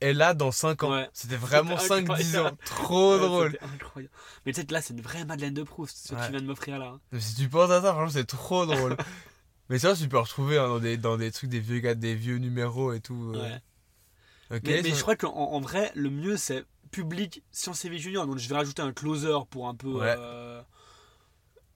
est 0.00 0.12
là 0.12 0.34
dans 0.34 0.50
5 0.52 0.82
ans. 0.82 0.90
Ouais. 0.92 1.08
C'était 1.12 1.36
vraiment 1.36 1.78
C'était 1.78 2.00
5-10 2.02 2.38
ans. 2.40 2.50
Trop 2.64 3.18
drôle. 3.18 3.58
incroyable. 3.74 4.12
Mais 4.46 4.52
que 4.52 4.72
là, 4.72 4.82
c'est 4.82 4.94
une 4.94 5.00
vraie 5.00 5.24
Madeleine 5.24 5.54
de 5.54 5.62
Proust, 5.62 5.96
ce 6.08 6.14
que 6.14 6.24
tu 6.24 6.30
viens 6.30 6.40
de 6.40 6.46
m'offrir 6.46 6.78
là. 6.78 6.98
Mais 7.12 7.20
Si 7.20 7.34
tu 7.36 7.48
penses 7.48 7.70
à 7.70 7.80
ça, 7.82 7.92
franchement, 7.92 8.10
c'est 8.12 8.26
trop 8.26 8.66
drôle. 8.66 8.96
Mais 9.70 9.78
ça, 9.78 9.94
tu 9.96 10.08
peux 10.08 10.18
retrouver 10.18 10.58
hein, 10.58 10.68
dans, 10.68 10.78
des, 10.78 10.98
dans 10.98 11.16
des 11.16 11.32
trucs, 11.32 11.48
des 11.48 11.58
vieux, 11.60 11.78
gars, 11.78 11.94
des 11.94 12.14
vieux 12.14 12.36
numéros 12.36 12.92
et 12.92 13.00
tout. 13.00 13.32
euh. 13.34 13.42
Ouais. 13.42 14.60
Mais, 14.62 14.82
mais 14.82 14.90
ça- 14.90 14.96
je 14.96 15.00
crois 15.02 15.16
qu'en 15.16 15.32
en 15.32 15.60
vrai, 15.60 15.90
le 15.94 16.10
mieux, 16.10 16.36
c'est 16.36 16.64
public 16.90 17.42
Sciences 17.50 17.84
et 17.86 17.88
Vie 17.88 17.98
Junior. 17.98 18.26
Donc 18.26 18.36
je 18.38 18.46
vais 18.46 18.54
rajouter 18.56 18.82
un 18.82 18.92
closer 18.92 19.34
pour 19.48 19.66
un 19.68 19.74
peu. 19.74 19.88
Ouais. 19.88 20.14
euh, 20.18 20.43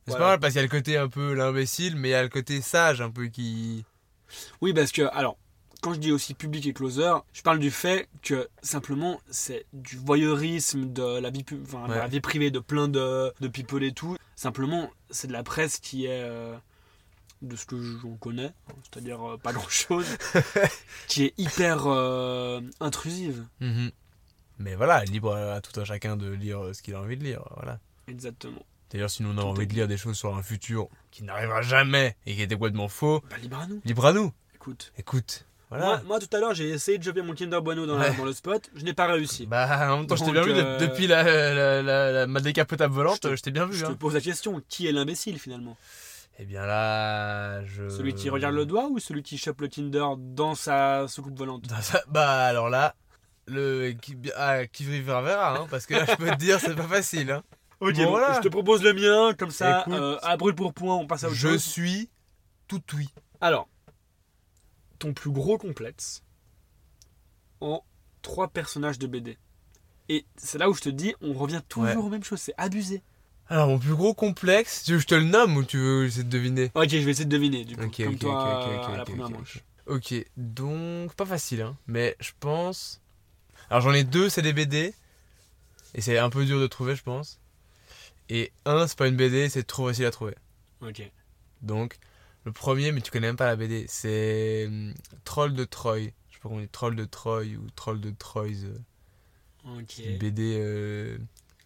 c'est 0.08 0.16
voilà. 0.16 0.24
pas 0.24 0.30
mal 0.32 0.40
parce 0.40 0.52
qu'il 0.52 0.58
y 0.60 0.64
a 0.64 0.66
le 0.66 0.68
côté 0.70 0.96
un 0.96 1.08
peu 1.08 1.32
l'imbécile, 1.34 1.96
mais 1.96 2.08
il 2.08 2.12
y 2.12 2.14
a 2.14 2.22
le 2.22 2.28
côté 2.28 2.60
sage 2.60 3.00
un 3.00 3.10
peu 3.10 3.26
qui. 3.26 3.84
Oui, 4.60 4.72
parce 4.74 4.92
que, 4.92 5.02
alors, 5.12 5.36
quand 5.80 5.94
je 5.94 5.98
dis 6.00 6.12
aussi 6.12 6.34
public 6.34 6.66
et 6.66 6.72
closer, 6.72 7.12
je 7.32 7.42
parle 7.42 7.58
du 7.58 7.70
fait 7.70 8.08
que 8.22 8.48
simplement 8.62 9.20
c'est 9.30 9.64
du 9.72 9.96
voyeurisme 9.96 10.92
de 10.92 11.18
la 11.20 11.30
vie, 11.30 11.44
enfin, 11.62 11.86
de 11.88 11.94
la 11.94 12.08
vie 12.08 12.20
privée 12.20 12.50
de 12.50 12.58
plein 12.58 12.88
de, 12.88 13.32
de 13.40 13.48
people 13.48 13.82
et 13.84 13.92
tout. 13.92 14.16
Simplement, 14.36 14.90
c'est 15.10 15.28
de 15.28 15.32
la 15.32 15.42
presse 15.42 15.78
qui 15.78 16.06
est. 16.06 16.22
euh, 16.22 16.56
de 17.40 17.54
ce 17.54 17.66
que 17.66 17.80
j'en 17.80 18.16
connais, 18.16 18.52
c'est-à-dire 18.82 19.22
euh, 19.22 19.36
pas 19.36 19.52
grand-chose, 19.52 20.06
qui 21.06 21.24
est 21.26 21.34
hyper 21.38 21.84
euh, 21.86 22.60
intrusive. 22.80 23.46
Mhm. 23.60 23.92
Mais 24.58 24.74
voilà, 24.74 25.04
libre 25.04 25.36
à 25.36 25.60
tout 25.60 25.78
un 25.80 25.84
chacun 25.84 26.16
de 26.16 26.28
lire 26.28 26.74
ce 26.74 26.82
qu'il 26.82 26.96
a 26.96 27.00
envie 27.00 27.16
de 27.16 27.22
lire. 27.22 27.44
Voilà. 27.56 27.78
Exactement. 28.08 28.64
D'ailleurs, 28.90 29.10
si 29.10 29.22
nous 29.22 29.30
on 29.34 29.38
a 29.38 29.42
envie 29.42 29.66
de 29.66 29.74
lire 29.74 29.86
des 29.88 29.96
choses 29.98 30.16
sur 30.16 30.34
un 30.36 30.42
futur 30.42 30.88
qui 31.10 31.22
n'arrivera 31.24 31.60
jamais 31.62 32.16
et 32.26 32.34
qui 32.34 32.42
était 32.42 32.54
complètement 32.54 32.88
faux, 32.88 33.22
Bah, 33.30 33.36
libre 33.42 33.58
à 33.58 33.66
nous. 33.66 33.80
libre 33.84 34.06
à 34.06 34.12
nous. 34.12 34.32
Écoute. 34.54 34.92
Écoute, 34.98 35.44
voilà. 35.68 35.84
Moi, 35.86 36.00
moi, 36.06 36.18
tout 36.20 36.34
à 36.34 36.40
l'heure, 36.40 36.54
j'ai 36.54 36.70
essayé 36.70 36.96
de 36.96 37.04
choper 37.04 37.20
mon 37.20 37.34
Kinder 37.34 37.60
Bueno 37.60 37.84
dans, 37.86 37.98
la- 37.98 38.08
Ouais. 38.10 38.16
dans 38.16 38.24
le 38.24 38.32
spot. 38.32 38.70
Je 38.74 38.84
n'ai 38.84 38.94
pas 38.94 39.06
réussi. 39.06 39.46
Bah, 39.46 39.92
en 39.92 39.98
même 39.98 40.06
temps, 40.06 40.16
je 40.16 40.24
t'ai 40.24 40.32
bien 40.32 40.42
vu 40.42 40.54
de- 40.54 40.60
euh, 40.60 40.78
depuis 40.78 41.06
la, 41.06 41.22
la, 41.22 41.82
la, 41.82 42.12
la- 42.12 42.26
ma 42.26 42.40
décapotable 42.40 42.94
volante, 42.94 43.20
Je 43.34 43.42
t'ai 43.42 43.50
bien 43.50 43.66
vu. 43.66 43.76
je 43.76 43.84
te 43.84 43.90
Hein. 43.90 43.94
pose 43.94 44.14
la 44.14 44.20
question 44.22 44.62
qui 44.68 44.86
est 44.86 44.92
l'imbécile 44.92 45.38
finalement? 45.38 45.76
Eh 46.38 46.44
bien 46.46 46.64
là, 46.64 47.64
je. 47.66 47.88
Celui 47.90 48.14
qui 48.14 48.30
regarde 48.30 48.54
le 48.54 48.64
doigt 48.64 48.86
ou 48.88 48.98
celui 49.00 49.22
qui 49.22 49.36
chope 49.36 49.60
le 49.60 49.68
Kinder 49.68 50.06
dans 50.16 50.54
sa 50.54 51.06
soucoupe 51.08 51.36
volante? 51.36 51.66
Dans 51.66 51.82
sa- 51.82 52.02
Bah 52.08 52.44
alors 52.44 52.70
là, 52.70 52.94
le 53.46 53.92
ah, 54.36 54.66
qui 54.66 54.84
vivra 54.84 55.20
verra, 55.20 55.58
hein, 55.58 55.66
parce 55.70 55.84
que 55.86 55.94
là 55.94 56.04
je 56.08 56.14
peux 56.14 56.30
te 56.30 56.36
dire 56.36 56.60
c'est 56.60 56.76
pas 56.76 56.84
facile. 56.88 57.30
Hein. 57.32 57.42
Ok, 57.80 57.94
Bon, 57.94 58.10
voilà. 58.10 58.34
je 58.36 58.40
te 58.40 58.48
propose 58.48 58.82
le 58.82 58.92
mien, 58.92 59.34
comme 59.34 59.50
ça, 59.50 59.82
Écoute, 59.82 59.94
euh, 59.94 60.18
à 60.22 60.36
brûle 60.36 60.54
pour 60.54 60.74
point, 60.74 60.96
on 60.96 61.06
passe 61.06 61.24
à 61.24 61.28
autre 61.28 61.36
Je 61.36 61.48
chose. 61.50 61.62
suis 61.62 62.10
tout 62.66 62.82
oui. 62.94 63.08
Alors, 63.40 63.68
ton 64.98 65.12
plus 65.14 65.30
gros 65.30 65.58
complexe 65.58 66.22
en 67.60 67.84
trois 68.22 68.48
personnages 68.48 68.98
de 68.98 69.06
BD. 69.06 69.38
Et 70.08 70.26
c'est 70.36 70.58
là 70.58 70.68
où 70.68 70.74
je 70.74 70.80
te 70.80 70.88
dis, 70.88 71.14
on 71.20 71.32
revient 71.34 71.62
toujours 71.68 71.86
Ouais. 71.88 71.96
aux 71.96 72.08
mêmes 72.08 72.24
choses, 72.24 72.40
c'est 72.40 72.54
abusé. 72.56 73.02
Alors 73.50 73.68
mon 73.68 73.78
plus 73.78 73.94
gros 73.94 74.12
complexe, 74.12 74.84
tu 74.84 74.92
veux 74.92 74.98
que 74.98 75.02
je 75.02 75.06
te 75.06 75.14
le 75.14 75.24
nomme 75.24 75.56
ou 75.56 75.64
tu 75.64 75.78
veux 75.78 76.04
essayer 76.06 76.24
de 76.24 76.28
deviner? 76.28 76.70
Ok, 76.74 76.88
je 76.90 76.98
vais 76.98 77.12
essayer 77.12 77.24
de 77.24 77.30
deviner, 77.30 77.64
du 77.64 77.76
coup, 77.76 77.84
Ok, 77.84 78.02
comme 78.04 78.14
ok, 78.14 78.20
toi 78.20 78.32
ok, 78.34 78.66
ok, 78.66 78.82
ok, 78.82 78.88
à 78.94 78.96
la 78.96 79.04
première 79.04 79.30
manche. 79.30 79.64
Ok, 79.86 80.14
donc 80.36 81.14
pas 81.14 81.24
facile, 81.24 81.62
hein, 81.62 81.76
mais 81.86 82.14
je 82.20 82.32
pense. 82.40 83.00
Alors 83.70 83.80
j'en 83.82 83.92
ai 83.94 84.04
deux, 84.04 84.28
c'est 84.28 84.42
des 84.42 84.52
BD, 84.52 84.92
et 85.94 86.00
c'est 86.02 86.18
un 86.18 86.28
peu 86.28 86.44
dur 86.44 86.60
de 86.60 86.66
trouver, 86.66 86.94
je 86.94 87.02
pense. 87.02 87.40
Et 88.28 88.52
un, 88.66 88.86
c'est 88.86 88.98
pas 88.98 89.08
une 89.08 89.16
BD, 89.16 89.48
c'est 89.48 89.64
trop 89.64 89.88
facile 89.88 90.04
à 90.06 90.10
trouver. 90.10 90.34
Ok. 90.82 91.02
Donc, 91.62 91.98
le 92.44 92.52
premier, 92.52 92.92
mais 92.92 93.00
tu 93.00 93.10
connais 93.10 93.26
même 93.28 93.36
pas 93.36 93.46
la 93.46 93.56
BD, 93.56 93.86
c'est 93.88 94.66
hum, 94.66 94.94
Troll 95.24 95.54
de 95.54 95.64
Troy. 95.64 95.98
Je 96.00 96.04
sais 96.04 96.12
pas 96.40 96.42
comment 96.42 96.56
on 96.56 96.60
dit, 96.60 96.68
Troll 96.68 96.94
de 96.96 97.04
Troy 97.04 97.42
ou 97.56 97.68
Troll 97.74 98.00
de 98.00 98.10
Troyes. 98.10 98.64
euh, 98.64 98.78
Ok. 99.78 99.98
Une 100.04 100.18
BD 100.18 100.56
euh, 100.58 101.18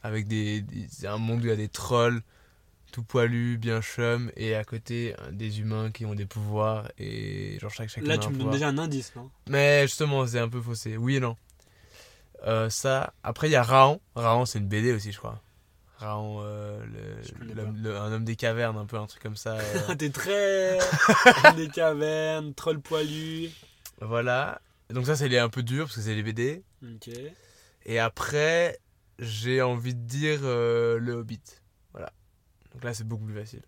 avec 0.02 0.26
des, 0.26 0.62
des- 0.62 1.06
un 1.06 1.18
monde 1.18 1.40
où 1.40 1.44
il 1.44 1.48
y 1.48 1.52
a 1.52 1.56
des 1.56 1.68
trolls 1.68 2.22
tout 2.90 3.02
poilus, 3.02 3.56
bien 3.58 3.80
chum, 3.80 4.30
et 4.36 4.54
à 4.54 4.64
côté 4.64 5.14
euh, 5.20 5.30
des 5.30 5.60
humains 5.60 5.90
qui 5.90 6.04
ont 6.04 6.14
des 6.14 6.26
pouvoirs 6.26 6.90
et 6.98 7.58
genre 7.60 7.70
chaque 7.70 7.88
chacun 7.88 8.06
Là, 8.06 8.18
tu 8.18 8.28
me 8.30 8.38
donnes 8.38 8.50
déjà 8.50 8.68
un 8.68 8.78
indice, 8.78 9.14
non? 9.16 9.30
Mais 9.48 9.82
justement, 9.86 10.26
c'est 10.26 10.38
un 10.40 10.48
peu 10.48 10.60
faussé. 10.60 10.96
Oui 10.96 11.16
et 11.16 11.20
non. 11.20 11.36
Euh, 12.44 12.68
ça. 12.70 13.12
Après, 13.22 13.48
il 13.48 13.52
y 13.52 13.56
a 13.56 13.62
Raon. 13.62 14.00
Raon, 14.14 14.44
c'est 14.46 14.58
une 14.58 14.66
BD 14.68 14.92
aussi, 14.92 15.12
je 15.12 15.18
crois. 15.18 15.40
Raon, 16.02 16.40
euh, 16.42 16.84
le- 16.86 17.22
Je 17.22 17.54
le- 17.82 17.96
un 17.96 18.12
homme 18.12 18.24
des 18.24 18.36
cavernes, 18.36 18.76
un 18.76 18.86
peu 18.86 18.96
un 18.96 19.06
truc 19.06 19.22
comme 19.22 19.36
ça. 19.36 19.56
euh, 19.58 19.94
T'es 19.98 20.10
très. 20.10 20.78
des 21.56 21.68
cavernes, 21.68 22.54
troll 22.54 22.80
poilu. 22.80 23.48
voilà. 24.00 24.60
Donc 24.90 25.06
ça, 25.06 25.16
c'est 25.16 25.38
un 25.38 25.48
peu 25.48 25.62
dur 25.62 25.84
parce 25.86 25.96
que 25.96 26.02
c'est 26.02 26.14
les 26.14 26.22
BD. 26.22 26.62
Ok. 26.82 27.10
Et 27.86 27.98
après, 27.98 28.78
j'ai 29.18 29.62
envie 29.62 29.94
de 29.94 30.00
dire 30.06 30.40
euh, 30.42 30.98
le 30.98 31.14
Hobbit. 31.14 31.40
Voilà. 31.92 32.12
Donc 32.72 32.84
là, 32.84 32.92
c'est 32.94 33.04
beaucoup 33.06 33.24
plus 33.24 33.34
facile. 33.34 33.62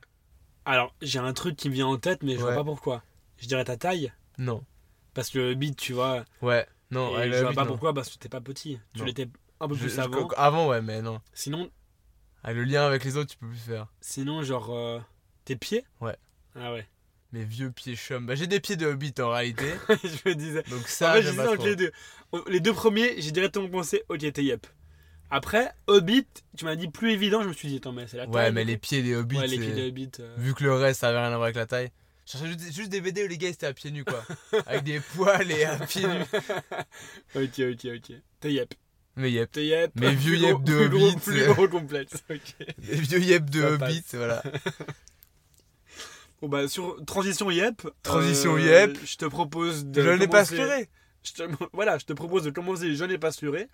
Alors, 0.67 0.95
j'ai 1.03 1.19
un 1.19 1.33
truc 1.33 1.57
qui 1.57 1.69
me 1.69 1.75
vient 1.75 1.87
en 1.87 1.99
tête, 1.99 2.23
mais 2.23 2.35
je 2.35 2.41
vois 2.41 2.51
Ouais. 2.51 2.57
pas 2.57 2.65
pourquoi. 2.65 3.03
Je 3.39 3.47
dirais 3.47 3.65
ta 3.65 3.77
taille, 3.77 4.13
Non. 4.39 4.65
parce 5.15 5.31
que 5.31 5.39
le 5.39 5.55
beat, 5.55 5.77
tu 5.77 5.93
vois. 5.93 6.25
Ouais. 6.43 6.67
Non. 6.91 7.19
et 7.19 7.31
je 7.33 7.39
vois 7.39 7.47
Hobbit, 7.49 7.55
pas 7.57 7.63
non. 7.65 7.69
pourquoi, 7.71 7.93
parce 7.95 8.11
que 8.11 8.19
t'es 8.19 8.29
pas 8.29 8.41
petit. 8.41 8.79
Tu 8.95 9.05
l'étais 9.05 9.29
un 9.61 9.69
peu 9.69 9.75
Je- 9.75 9.81
plus 9.81 9.95
je- 9.97 10.01
avant. 10.01 10.29
avant, 10.37 10.69
ouais, 10.69 10.81
mais 10.83 11.03
non. 11.03 11.21
Sinon, 11.33 11.71
Avec 12.45 12.59
le 12.59 12.65
lien 12.65 12.87
avec 12.87 13.03
les 13.05 13.17
autres, 13.17 13.31
tu 13.33 13.39
peux 13.39 13.49
plus 13.49 13.57
faire. 13.59 13.87
sinon 14.01 14.43
genre. 14.43 14.71
euh, 14.71 15.01
tes 15.45 15.57
pieds 15.57 15.85
Ouais. 16.01 16.17
Ah 16.55 16.73
ouais. 16.73 16.87
Mes 17.33 17.45
vieux 17.45 17.71
pieds 17.73 17.97
chum. 17.97 18.27
Bah, 18.27 18.35
j'ai 18.37 18.47
des 18.47 18.61
pieds 18.61 18.77
de 18.77 18.87
Hobbit 18.87 19.15
en 19.19 19.31
réalité. 19.31 19.67
je 19.89 20.29
me 20.29 20.35
disais. 20.35 20.63
Donc 20.71 20.83
En 20.83 20.87
ça, 20.87 21.21
fait, 21.21 21.35
pas 21.35 21.47
entre 21.49 21.55
trop. 21.57 21.67
les 21.67 21.77
deux. 21.77 21.91
Les 22.49 22.61
deux 22.61 22.73
premiers, 22.73 23.21
j'ai 23.21 23.33
directement 23.33 23.69
pensé, 23.69 24.05
ok, 24.09 24.33
t'es 24.33 24.45
yep. 24.45 24.67
Après, 25.31 25.73
Hobbit, 25.89 26.27
tu 26.57 26.65
m'as 26.65 26.77
dit 26.77 26.89
plus 26.89 27.13
évident, 27.13 27.43
je 27.43 27.49
me 27.49 27.53
suis 27.53 27.67
dit, 27.69 27.77
attends, 27.77 27.93
mais 27.93 28.07
c'est 28.07 28.19
la 28.19 28.27
taille. 28.27 28.35
Ouais, 28.35 28.53
mais 28.53 28.65
les 28.65 28.77
pieds 28.77 29.03
des 29.03 29.17
Hobbits, 29.17 29.37
Ouais, 29.39 29.47
les 29.49 29.59
pieds 29.59 29.69
c'est- 29.75 29.81
de 29.83 29.89
Hobbit. 29.89 30.11
euh, 30.21 30.35
vu 30.39 30.55
que 30.55 30.63
le 30.63 30.75
reste, 30.75 31.01
ça 31.01 31.09
avait 31.09 31.19
rien 31.19 31.27
à 31.29 31.31
voir 31.31 31.45
avec 31.45 31.57
la 31.57 31.67
taille. 31.67 31.91
Je 32.27 32.33
cherchais 32.33 32.47
juste, 32.47 32.73
juste 32.73 32.89
des 32.91 33.01
BD 33.01 33.25
où 33.25 33.29
les 33.29 33.37
gars 33.39 33.49
étaient 33.49 33.67
à 33.67 33.73
pieds 33.75 33.91
nus, 33.91 34.05
quoi. 34.05 34.25
avec 34.67 34.85
des 34.85 35.01
poils 35.01 35.51
et 35.51 35.65
à 35.65 35.77
pieds 35.79 36.07
nus. 36.07 36.25
Ok, 37.35 37.59
ok, 37.61 37.87
ok. 37.97 38.13
T'es 38.41 38.53
yep. 38.53 38.75
Mais 39.17 39.31
yep. 39.31 39.51
T'es 39.53 39.67
yep. 39.67 39.93
Plus 39.95 40.15
vieux 40.15 40.37
yep 40.37 40.63
de 40.65 40.77
plus 40.77 40.89
gros- 40.89 41.07
Hobbit, 41.09 41.17
Plus 41.21 41.47
gros 41.55 41.69
complexe. 41.69 42.15
Ok. 42.31 42.55
Les 42.79 42.97
vieux 42.97 43.21
yep 43.21 43.49
de 43.51 43.61
Ça 43.61 43.69
Hobbit, 43.71 44.01
passe. 44.03 44.15
voilà. 44.15 44.43
Bon 46.43 46.49
bah 46.49 46.69
sur 46.69 47.03
transition 47.07 47.51
yep. 47.51 47.83
Transition 48.03 48.57
euh, 48.57 48.61
yep. 48.61 48.99
Je 49.05 49.17
te 49.17 49.25
propose 49.25 49.87
de. 49.87 50.03
Je 50.03 50.11
n'ai 50.11 50.29
pas 50.29 50.41
assuré. 50.41 50.89
je 51.23 51.33
te, 51.33 51.43
Voilà, 51.73 51.97
je 51.99 52.05
te 52.05 52.13
propose 52.13 52.43
de 52.43 52.51
commencer. 52.51 52.95
Je 52.95 53.05
n'ai 53.05 53.17
pas 53.19 53.29
assuré. 53.29 53.69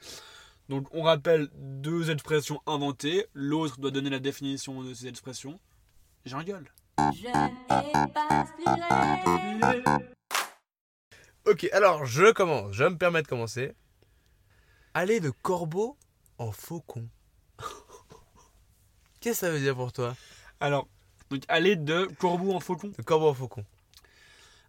Donc 0.69 0.87
on 0.95 1.03
rappelle 1.03 1.49
deux 1.57 2.11
expressions 2.13 2.61
inventées. 2.67 3.27
L'autre 3.35 3.81
doit 3.81 3.91
donner 3.91 4.11
la 4.11 4.21
définition 4.21 4.83
de 4.83 4.95
ces 4.95 5.09
expressions. 5.09 5.59
J'engueule. 6.27 6.71
Je 6.99 7.27
n'ai 7.27 8.13
pas 8.13 8.29
assuré. 8.31 9.83
Ok, 11.47 11.69
alors 11.73 12.05
je 12.05 12.31
commence. 12.33 12.73
Je 12.73 12.85
me 12.85 12.97
permets 12.97 13.23
de 13.23 13.27
commencer. 13.27 13.73
Aller 15.01 15.19
de 15.21 15.31
corbeau 15.31 15.97
en 16.37 16.53
faucon. 16.53 17.09
Qu'est-ce 19.21 19.41
que 19.41 19.47
ça 19.47 19.51
veut 19.51 19.59
dire 19.59 19.75
pour 19.75 19.95
toi? 19.95 20.15
Alors, 20.61 20.89
donc 21.31 21.43
aller 21.49 21.75
de 21.75 22.05
corbeau 22.19 22.53
en 22.53 22.61
faucon. 22.61 22.93
De 22.99 23.03
corbeau 23.03 23.29
en 23.31 23.33
faucon. 23.33 23.65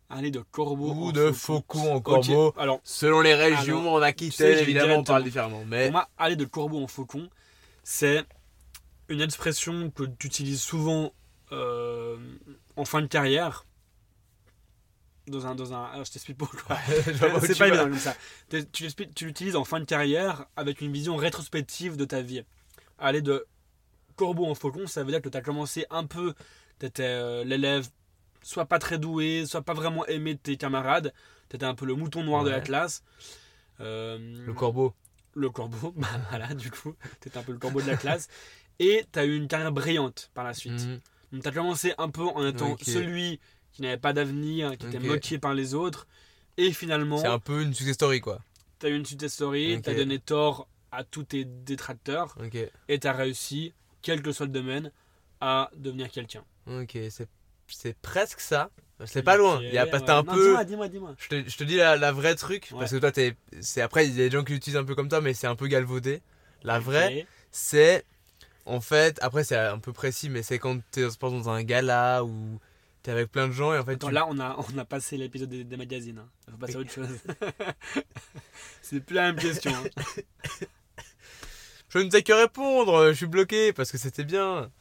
Aller 0.09 0.31
de 0.31 0.39
corbeau 0.39 0.93
Ou 0.93 1.09
en 1.09 1.11
de 1.11 1.33
faucon. 1.33 1.95
en 1.95 1.99
corbeau. 1.99 2.53
Alors, 2.57 2.79
Selon 2.85 3.19
les 3.19 3.35
régions, 3.35 3.81
Alors, 3.81 3.95
en 3.95 3.99
tu 3.99 4.05
Aquitaine, 4.05 4.47
sais, 4.53 4.57
je 4.59 4.61
évidemment, 4.63 4.99
on 4.99 5.03
parle 5.03 5.25
différemment. 5.25 5.65
Mais 5.67 5.87
pour 5.87 5.91
moi, 5.91 6.07
aller 6.17 6.37
de 6.37 6.45
corbeau 6.45 6.81
en 6.81 6.87
faucon, 6.87 7.29
c'est 7.83 8.23
une 9.09 9.19
expression 9.19 9.91
que 9.91 10.03
tu 10.05 10.27
utilises 10.27 10.61
souvent 10.61 11.11
euh, 11.51 12.15
en 12.77 12.85
fin 12.85 13.01
de 13.01 13.07
carrière. 13.07 13.65
Dans 15.27 15.45
un, 15.45 15.55
dans 15.55 15.73
un, 15.73 15.83
alors, 15.85 16.05
je 16.05 16.11
t'explique 16.11 16.37
pourquoi. 16.37 16.77
C'est 17.41 17.57
pas 17.57 17.67
évident 17.67 17.83
comme 17.83 17.97
ça. 17.97 18.15
Tu 18.49 19.25
l'utilises 19.25 19.55
en 19.55 19.63
fin 19.63 19.79
de 19.79 19.85
carrière 19.85 20.45
avec 20.55 20.81
une 20.81 20.91
vision 20.91 21.15
rétrospective 21.15 21.95
de 21.95 22.05
ta 22.05 22.21
vie. 22.21 22.43
Aller 22.97 23.21
de 23.21 23.45
corbeau 24.15 24.45
en 24.45 24.55
faucon, 24.55 24.87
ça 24.87 25.03
veut 25.03 25.11
dire 25.11 25.21
que 25.21 25.29
tu 25.29 25.37
as 25.37 25.41
commencé 25.41 25.85
un 25.89 26.05
peu, 26.05 26.33
tu 26.79 26.85
étais 26.85 27.43
l'élève 27.43 27.87
soit 28.43 28.65
pas 28.65 28.79
très 28.79 28.97
doué, 28.97 29.45
soit 29.45 29.61
pas 29.61 29.73
vraiment 29.73 30.05
aimé 30.07 30.33
de 30.33 30.39
tes 30.39 30.57
camarades, 30.57 31.13
tu 31.49 31.55
étais 31.55 31.65
un 31.65 31.75
peu 31.75 31.85
le 31.85 31.95
mouton 31.95 32.23
noir 32.23 32.43
de 32.43 32.49
la 32.49 32.61
classe. 32.61 33.03
Euh, 33.79 34.17
Le 34.45 34.53
corbeau. 34.53 34.93
le 35.33 35.49
corbeau, 35.49 35.93
bah 35.97 36.07
voilà, 36.29 36.53
du 36.53 36.71
coup, 36.71 36.95
tu 37.21 37.29
étais 37.29 37.37
un 37.37 37.43
peu 37.43 37.51
le 37.51 37.57
corbeau 37.59 37.81
de 37.81 37.87
la 37.87 37.97
classe. 37.97 38.27
Et 38.79 39.05
tu 39.11 39.19
as 39.19 39.25
eu 39.25 39.35
une 39.35 39.47
carrière 39.47 39.71
brillante 39.71 40.31
par 40.33 40.43
la 40.43 40.53
suite. 40.53 40.85
Mhm. 40.85 40.99
Donc 41.31 41.43
tu 41.43 41.47
as 41.47 41.51
commencé 41.51 41.93
un 41.97 42.09
peu 42.09 42.23
en 42.23 42.45
étant 42.45 42.75
celui 42.81 43.39
qui 43.81 43.87
n'avait 43.87 43.97
pas 43.99 44.13
d'avenir, 44.13 44.77
qui 44.77 44.85
était 44.87 44.99
moqué 44.99 45.37
par 45.39 45.53
les 45.53 45.73
autres. 45.73 46.07
Et 46.57 46.71
finalement, 46.71 47.17
C'est 47.17 47.27
un 47.27 47.39
peu 47.39 47.61
une 47.61 47.73
success 47.73 47.95
story, 47.95 48.21
quoi. 48.21 48.39
tu 48.79 48.85
as 48.85 48.89
eu 48.89 48.95
une 48.95 49.05
success 49.05 49.33
story, 49.33 49.75
Ok. 49.77 49.83
tu 49.83 49.89
as 49.89 49.93
donné 49.95 50.19
tort 50.19 50.67
à 50.91 51.03
tous 51.03 51.23
tes 51.23 51.45
détracteurs 51.45 52.35
et 52.89 52.99
tu 52.99 53.07
as 53.07 53.13
réussi, 53.13 53.73
quel 54.01 54.21
que 54.21 54.31
soit 54.31 54.45
le 54.45 54.51
domaine, 54.51 54.91
à 55.39 55.71
devenir 55.75 56.11
quelqu'un. 56.11 56.43
Ok, 56.67 56.97
c'est 57.09 57.27
c'est 57.67 57.95
presque 57.97 58.41
ça. 58.41 58.69
C'est 59.05 59.23
pas 59.23 59.37
loin. 59.37 59.59
Il 59.63 59.73
y 59.73 59.77
a 59.77 59.87
pas 59.87 59.97
ouais. 59.99 60.05
t'as 60.05 60.17
un 60.19 60.23
Non, 60.23 60.33
peu. 60.33 60.43
Dis-moi, 60.43 60.63
dis-moi, 60.65 60.87
dis-moi. 60.89 61.15
Je 61.17 61.27
te, 61.29 61.49
je 61.49 61.57
te 61.57 61.63
dis 61.63 61.77
la, 61.77 61.95
la 61.95 62.11
vraie 62.11 62.35
truc, 62.35 62.67
Ouais. 62.73 62.79
parce 62.79 62.91
que 62.91 62.97
toi, 62.97 63.11
t'es, 63.11 63.35
c'est 63.61 63.81
après, 63.81 64.05
il 64.05 64.11
y 64.11 64.21
a 64.21 64.25
des 64.27 64.29
gens 64.31 64.43
qui 64.43 64.51
l'utilisent 64.53 64.77
un 64.77 64.83
peu 64.83 64.93
comme 64.93 65.07
toi, 65.07 65.21
mais 65.21 65.33
c'est 65.33 65.47
un 65.47 65.55
peu 65.55 65.67
galvaudé. 65.67 66.21
La 66.63 66.79
vraie, 66.79 67.25
c'est, 67.51 68.03
en 68.65 68.81
fait, 68.81 69.17
après, 69.23 69.43
c'est 69.45 69.55
un 69.57 69.79
peu 69.79 69.93
précis, 69.93 70.29
mais 70.29 70.43
c'est 70.43 70.59
quand 70.59 70.77
t'es 70.91 71.01
par 71.19 71.29
exemple, 71.29 71.45
dans 71.45 71.49
un 71.49 71.63
gala 71.63 72.23
ou 72.25 72.59
t'es 73.03 73.11
avec 73.11 73.31
plein 73.31 73.47
de 73.47 73.53
gens 73.53 73.73
et 73.73 73.77
en 73.79 73.85
fait, 73.85 73.93
Attends, 73.93 74.07
tu- 74.09 74.13
là, 74.13 74.25
on 74.29 74.39
a, 74.39 74.57
on 74.73 74.77
a 74.77 74.85
passé 74.85 75.17
l'épisode 75.17 75.49
des, 75.49 75.63
des 75.63 75.77
magazines. 75.77 76.19
Hein. 76.19 76.29
Faut 76.51 76.57
passer 76.57 76.75
à 76.75 76.79
autre 76.79 76.91
chose. 76.91 77.07
c'est 78.81 78.99
plus 78.99 79.15
la 79.15 79.31
même 79.31 79.35
question. 79.41 79.71
hein. 79.71 80.11
je 81.89 81.99
ne 81.99 82.09
sais 82.09 82.23
que 82.23 82.33
répondre, 82.33 83.07
je 83.09 83.13
suis 83.13 83.27
bloqué 83.27 83.73
parce 83.73 83.91
que 83.91 83.97
c'était 83.97 84.23
bien. 84.23 84.71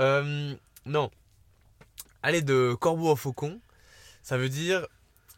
Euh, 0.00 0.54
non. 0.86 1.10
Aller 2.22 2.42
de 2.42 2.74
corbeau 2.78 3.10
en 3.10 3.16
faucon, 3.16 3.60
ça 4.22 4.36
veut 4.38 4.48
dire, 4.48 4.86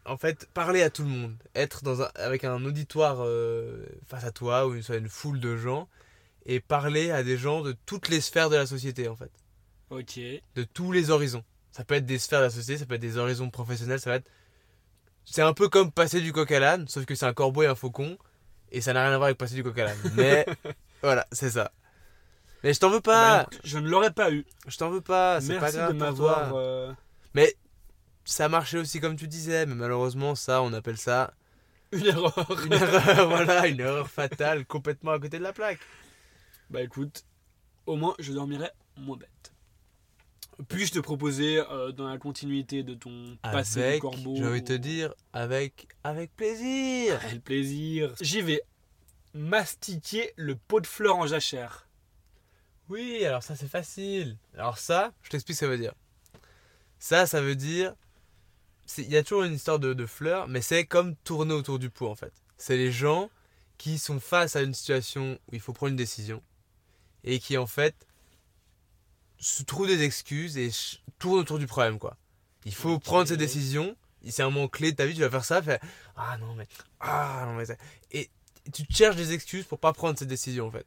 en 0.05 0.17
fait, 0.17 0.47
parler 0.53 0.81
à 0.83 0.89
tout 0.89 1.03
le 1.03 1.09
monde. 1.09 1.35
Être 1.55 1.83
dans 1.83 2.01
un- 2.01 2.11
avec 2.15 2.43
un 2.43 2.63
auditoire 2.65 3.17
euh, 3.23 3.85
face 4.07 4.23
à 4.23 4.31
toi 4.31 4.67
ou 4.67 4.75
une, 4.75 4.83
une 4.93 5.09
foule 5.09 5.39
de 5.39 5.55
gens 5.57 5.87
et 6.45 6.59
parler 6.59 7.09
à 7.11 7.23
des 7.23 7.37
gens 7.37 7.61
de 7.61 7.75
toutes 7.87 8.09
les 8.09 8.21
sphères 8.21 8.49
de 8.51 8.55
la 8.55 8.65
société, 8.67 9.07
en 9.07 9.15
fait. 9.15 9.31
Ok. 9.91 10.19
de 10.55 10.63
tous 10.63 10.91
les 10.91 11.09
horizons. 11.11 11.43
Ça 11.75 11.83
peut 11.83 11.95
être 11.95 12.05
des 12.05 12.19
sphères 12.19 12.39
de 12.39 12.45
la 12.45 12.49
société, 12.49 12.77
ça 12.77 12.85
peut 12.85 12.95
être 12.95 13.01
des 13.01 13.17
horizons 13.17 13.49
professionnels, 13.49 13.99
ça 13.99 14.09
va 14.11 14.15
être. 14.15 14.29
C'est 15.25 15.41
un 15.41 15.51
peu 15.53 15.67
comme 15.67 15.91
passer 15.91 16.21
du 16.21 16.31
coq 16.31 16.49
à 16.51 16.59
l'âne, 16.61 16.87
sauf 16.87 17.03
que 17.05 17.15
c'est 17.15 17.25
un 17.25 17.33
corbeau 17.33 17.63
et 17.63 17.67
un 17.67 17.75
faucon, 17.75 18.17
et 18.71 18.79
ça 18.79 18.93
n'a 18.93 19.01
rien 19.03 19.11
à 19.11 19.17
voir 19.17 19.25
avec 19.25 19.37
passer 19.37 19.55
du 19.55 19.63
coq 19.63 19.77
à 19.79 19.83
l'âne. 19.85 19.97
Mais 20.15 20.45
voilà, 21.01 21.27
c'est 21.33 21.49
ça. 21.49 21.73
Mais 22.63 22.73
je 22.73 22.79
t'en 22.79 22.89
veux 22.89 23.01
Bah, 23.01 23.01
pas, 23.01 23.41
écoute, 23.51 23.59
je 23.65 23.77
ne 23.79 23.89
l'aurais 23.89 24.13
pas 24.13 24.31
eu. 24.31 24.45
je 24.67 24.77
t'en 24.77 24.89
veux 24.89 25.01
pas, 25.01 25.41
c'est 25.41 25.59
pas 25.59 25.71
grave 25.71 25.91
de 25.93 25.97
m'avoir. 25.97 26.53
euh, 26.55 26.93
Mais 27.33 27.53
ça 28.23 28.47
marchait 28.47 28.77
aussi 28.77 29.01
comme 29.01 29.17
tu 29.17 29.27
disais, 29.27 29.65
mais 29.65 29.75
malheureusement, 29.75 30.33
ça, 30.35 30.61
on 30.61 30.71
appelle 30.71 30.97
ça 30.97 31.33
Une 31.91 32.05
erreur. 32.05 32.47
une 32.65 32.71
erreur, 32.71 33.27
voilà, 33.27 33.67
une 33.67 33.81
erreur 33.81 34.07
fatale, 34.09 34.65
complètement 34.65 35.11
à 35.11 35.19
côté 35.19 35.39
de 35.39 35.43
la 35.43 35.51
plaque. 35.51 35.79
Bah 36.69 36.81
écoute, 36.81 37.25
au 37.85 37.97
moins 37.97 38.15
je 38.19 38.31
dormirai 38.31 38.69
moins 38.97 39.17
bête. 39.17 39.29
Puis-je 40.69 40.93
te 40.93 40.99
proposer, 40.99 41.59
euh, 41.59 41.91
dans 41.91 42.07
la 42.07 42.17
continuité 42.17 42.83
de 42.83 42.93
ton 42.93 43.37
passé 43.41 43.79
de 43.79 43.85
Avec, 43.85 44.01
corbeau. 44.01 44.35
j'ai 44.35 44.45
envie 44.45 44.61
de 44.61 44.67
te 44.67 44.73
dire, 44.73 45.13
avec, 45.33 45.87
avec 46.03 46.35
plaisir. 46.35 47.19
Quel 47.29 47.41
plaisir. 47.41 48.13
J'y 48.21 48.41
vais 48.41 48.61
mastiquer 49.33 50.31
le 50.37 50.55
pot 50.55 50.79
de 50.79 50.87
fleurs 50.87 51.17
en 51.17 51.27
jachère. 51.27 51.87
Oui, 52.87 53.25
alors 53.25 53.43
ça 53.43 53.55
c'est 53.55 53.67
facile. 53.67 54.37
Alors 54.57 54.77
ça, 54.77 55.11
je 55.23 55.29
t'explique 55.29 55.55
ce 55.57 55.61
que 55.61 55.65
ça 55.65 55.71
veut 55.71 55.77
dire. 55.77 55.93
Ça, 56.99 57.25
ça 57.25 57.41
veut 57.41 57.55
dire... 57.55 57.93
Il 58.97 59.09
y 59.09 59.17
a 59.17 59.23
toujours 59.23 59.43
une 59.43 59.53
histoire 59.55 59.79
de, 59.79 59.93
de 59.93 60.05
fleurs, 60.05 60.47
mais 60.47 60.61
c'est 60.61 60.85
comme 60.85 61.15
tourner 61.17 61.53
autour 61.55 61.79
du 61.79 61.89
pot 61.89 62.07
en 62.07 62.15
fait. 62.15 62.31
C'est 62.57 62.77
les 62.77 62.91
gens 62.91 63.29
qui 63.77 63.97
sont 63.97 64.19
face 64.19 64.55
à 64.55 64.61
une 64.61 64.73
situation 64.75 65.39
où 65.51 65.55
il 65.55 65.59
faut 65.59 65.73
prendre 65.73 65.89
une 65.89 65.97
décision 65.97 66.41
et 67.23 67.39
qui 67.39 67.57
en 67.57 67.65
fait 67.65 67.95
se 69.39 69.63
trouvent 69.63 69.87
des 69.87 70.03
excuses 70.03 70.57
et 70.57 70.71
tournent 71.19 71.39
autour 71.39 71.59
du 71.59 71.67
problème 71.67 71.99
quoi. 71.99 72.17
Il 72.65 72.73
faut 72.73 72.99
prendre 72.99 73.27
cette 73.27 73.39
décision. 73.39 73.95
C'est 74.27 74.41
un 74.41 74.49
moment 74.49 74.67
clé 74.67 74.91
de 74.91 74.97
ta 74.97 75.05
vie, 75.05 75.13
tu 75.13 75.21
vas 75.21 75.29
faire 75.29 75.45
ça, 75.45 75.61
faire 75.61 75.79
ah 76.15 76.37
non 76.39 76.55
mais 76.55 76.67
ah 76.99 77.43
non 77.45 77.53
mais 77.55 77.65
ça- 77.65 77.75
et 78.11 78.29
tu 78.73 78.83
cherches 78.89 79.15
des 79.15 79.33
excuses 79.33 79.65
pour 79.65 79.77
pas 79.79 79.93
prendre 79.93 80.17
cette 80.17 80.27
décision 80.27 80.67
en 80.67 80.71
fait. 80.71 80.85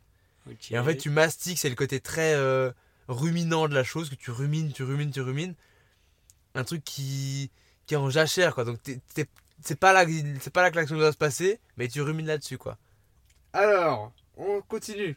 Et 0.70 0.78
en 0.78 0.84
fait, 0.84 0.96
tu 0.96 1.10
mastiques, 1.10 1.58
c'est 1.58 1.68
le 1.68 1.74
côté 1.74 2.00
très 2.00 2.34
euh, 2.34 2.72
ruminant 3.06 3.68
de 3.68 3.74
la 3.74 3.84
chose, 3.84 4.08
que 4.08 4.14
tu 4.14 4.30
rumines, 4.30 4.72
tu 4.72 4.82
rumines, 4.82 5.10
tu 5.10 5.20
rumines. 5.20 5.54
Un 6.54 6.64
truc 6.64 6.82
qui, 6.84 7.50
qui 7.86 7.94
est 7.94 7.98
en 7.98 8.08
jachère, 8.08 8.54
quoi. 8.54 8.64
Donc, 8.64 8.78
c'est 9.62 9.78
pas, 9.78 9.92
là, 9.92 10.06
pas 10.52 10.62
là 10.62 10.70
que 10.70 10.76
l'action 10.76 10.96
doit 10.96 11.12
se 11.12 11.18
passer, 11.18 11.60
mais 11.76 11.86
tu 11.88 12.00
rumines 12.00 12.26
là-dessus, 12.26 12.56
quoi. 12.56 12.78
Alors, 13.52 14.10
on 14.38 14.62
continue. 14.62 15.16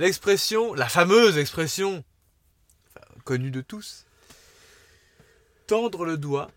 L'expression, 0.00 0.74
la 0.74 0.88
fameuse 0.88 1.38
expression, 1.38 2.02
connue 3.24 3.50
de 3.50 3.60
tous, 3.60 4.06
tendre 5.66 6.04
le 6.04 6.18
doigt 6.18 6.50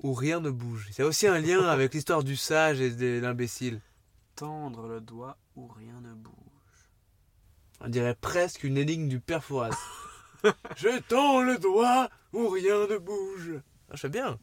où 0.00 0.12
rien 0.12 0.40
ne 0.40 0.50
bouge. 0.50 0.88
C'est 0.92 1.02
aussi 1.02 1.26
un 1.26 1.38
lien 1.38 1.66
avec 1.66 1.94
l'histoire 1.94 2.22
du 2.22 2.36
sage 2.36 2.80
et 2.80 2.90
de 2.90 3.20
l'imbécile. 3.20 3.80
Tendre 4.34 4.86
le 4.88 5.00
doigt 5.00 5.38
où 5.56 5.66
rien 5.68 6.00
ne 6.00 6.14
bouge. 6.14 6.34
On 7.80 7.88
dirait 7.88 8.14
presque 8.14 8.64
une 8.64 8.76
énigme 8.76 9.08
du 9.08 9.20
père 9.20 9.44
Fouras. 9.44 9.70
Je 10.76 11.00
tends 11.00 11.42
le 11.42 11.58
doigt 11.58 12.08
où 12.32 12.48
rien 12.48 12.86
ne 12.86 12.98
bouge. 12.98 13.60
Ah, 13.90 13.94
je 13.94 14.00
fais 14.00 14.08
bien. 14.08 14.38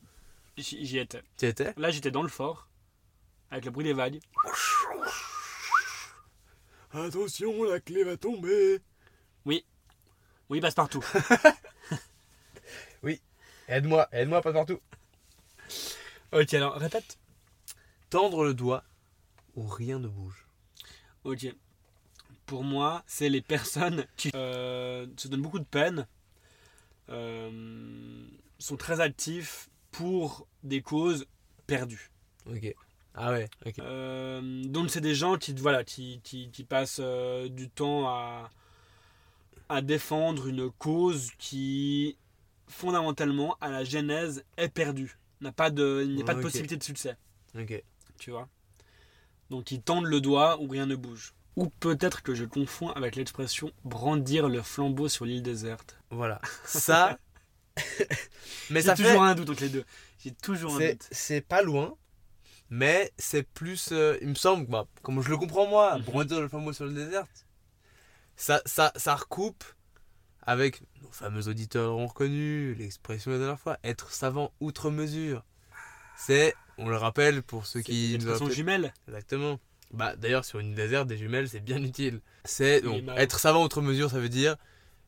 J'y 0.57 0.85
j'y 0.85 0.97
étais. 0.97 1.21
Tu 1.37 1.45
y 1.45 1.49
étais? 1.49 1.73
Là, 1.77 1.91
j'étais 1.91 2.11
dans 2.11 2.23
le 2.23 2.29
fort, 2.29 2.67
avec 3.51 3.65
le 3.65 3.71
bruit 3.71 3.83
des 3.83 3.93
vagues. 3.93 4.19
Attention, 6.91 7.63
la 7.63 7.79
clé 7.79 8.03
va 8.03 8.17
tomber. 8.17 8.79
Oui, 9.45 9.65
passe 10.61 10.75
partout. 10.75 11.03
Aide-moi, 13.67 14.07
aide-moi, 14.11 14.41
pas 14.41 14.53
partout. 14.53 14.79
ok, 16.31 16.53
alors 16.53 16.75
répète. 16.75 17.17
Tendre 18.09 18.43
le 18.43 18.53
doigt 18.53 18.83
où 19.55 19.65
rien 19.65 19.99
ne 19.99 20.07
bouge. 20.07 20.45
Ok. 21.23 21.47
Pour 22.45 22.63
moi, 22.63 23.03
c'est 23.07 23.29
les 23.29 23.41
personnes 23.41 24.05
qui 24.17 24.31
euh, 24.35 25.07
se 25.17 25.27
donnent 25.27 25.41
beaucoup 25.41 25.59
de 25.59 25.63
peine, 25.63 26.05
euh, 27.09 28.27
sont 28.59 28.75
très 28.75 28.99
actifs 28.99 29.69
pour 29.91 30.45
des 30.63 30.81
causes 30.81 31.25
perdues. 31.65 32.11
Ok. 32.45 32.75
Ah 33.15 33.31
ouais, 33.31 33.49
ok. 33.65 33.79
Euh, 33.79 34.63
donc 34.65 34.89
c'est 34.89 35.01
des 35.01 35.15
gens 35.15 35.37
qui, 35.37 35.53
voilà, 35.53 35.83
qui, 35.83 36.19
qui, 36.23 36.49
qui 36.51 36.63
passent 36.63 36.99
euh, 37.01 37.47
du 37.47 37.69
temps 37.69 38.07
à, 38.07 38.49
à 39.69 39.81
défendre 39.81 40.47
une 40.47 40.69
cause 40.71 41.31
qui, 41.37 42.17
fondamentalement, 42.67 43.57
à 43.61 43.69
la 43.69 43.83
genèse, 43.83 44.43
est 44.57 44.69
perdue. 44.69 45.17
N'a 45.41 45.51
pas 45.51 45.69
de, 45.69 46.03
il 46.05 46.15
n'y 46.15 46.21
a 46.21 46.25
pas 46.25 46.35
de 46.35 46.41
possibilité 46.41 46.77
de 46.77 46.83
succès. 46.83 47.17
Ok. 47.57 47.83
tu 48.17 48.31
vois? 48.31 48.47
Donc 49.49 49.71
ils 49.71 49.81
tendent 49.81 50.05
le 50.05 50.21
doigt 50.21 50.59
où 50.61 50.67
rien 50.67 50.85
ne 50.85 50.95
bouge. 50.95 51.33
Ou 51.55 51.67
peut-être 51.69 52.23
que 52.23 52.33
je 52.33 52.45
confonds 52.45 52.89
avec 52.89 53.15
l'expression 53.15 53.71
brandir 53.83 54.49
le 54.49 54.61
flambeau 54.63 55.07
sur 55.07 55.25
l'île 55.25 55.43
déserte. 55.43 55.97
Voilà. 56.09 56.41
Ça. 56.65 57.19
mais 58.69 58.79
J'ai 58.79 58.81
ça 58.81 58.95
fait. 58.95 59.03
toujours 59.03 59.23
un 59.23 59.35
doute 59.35 59.49
entre 59.49 59.61
les 59.61 59.69
deux. 59.69 59.83
J'ai 60.19 60.31
toujours 60.31 60.75
un 60.75 60.79
doute. 60.91 61.07
c'est 61.11 61.41
pas 61.41 61.61
loin, 61.61 61.95
mais 62.69 63.11
c'est 63.17 63.43
plus. 63.43 63.89
euh, 63.91 64.17
il 64.21 64.29
me 64.29 64.35
semble, 64.35 64.65
bah, 64.67 64.87
comme 65.03 65.21
je 65.21 65.29
le 65.29 65.37
comprends 65.37 65.67
moi, 65.67 65.97
Mhm. 65.97 66.03
brandir 66.05 66.41
le 66.41 66.47
flambeau 66.47 66.73
sur 66.73 66.85
le 66.85 66.93
désert, 66.93 67.25
ça, 68.35 68.61
ça, 68.65 68.91
ça 68.95 69.15
recoupe 69.15 69.63
avec 70.41 70.81
nos 71.01 71.11
fameux 71.11 71.47
auditeurs 71.47 71.85
l'auront 71.87 72.07
reconnu, 72.07 72.75
l'expression 72.75 73.31
de 73.31 73.35
la 73.35 73.39
dernière 73.41 73.59
fois, 73.59 73.77
être 73.83 74.11
savant 74.11 74.51
outre 74.59 74.89
mesure. 74.91 75.43
C'est, 76.17 76.53
on 76.77 76.89
le 76.89 76.97
rappelle 76.97 77.41
pour 77.43 77.65
ceux 77.65 77.81
qui 77.81 78.07
nous 78.07 78.11
l'expression 78.13 78.45
rappellent- 78.45 78.55
jumelle. 78.55 78.93
Exactement. 79.07 79.59
Bah, 79.91 80.15
d'ailleurs, 80.15 80.43
sur 80.43 80.59
une 80.59 80.69
île 80.69 80.75
déserte, 80.75 81.07
des 81.07 81.17
jumelles, 81.17 81.47
c'est 81.47 81.59
bien 81.59 81.81
utile. 81.83 82.19
C'est 82.45 82.81
donc, 82.81 83.03
être 83.15 83.39
savant 83.39 83.63
outre 83.63 83.81
mesure, 83.81 84.09
ça 84.09 84.19
veut 84.19 84.29
dire 84.29 84.57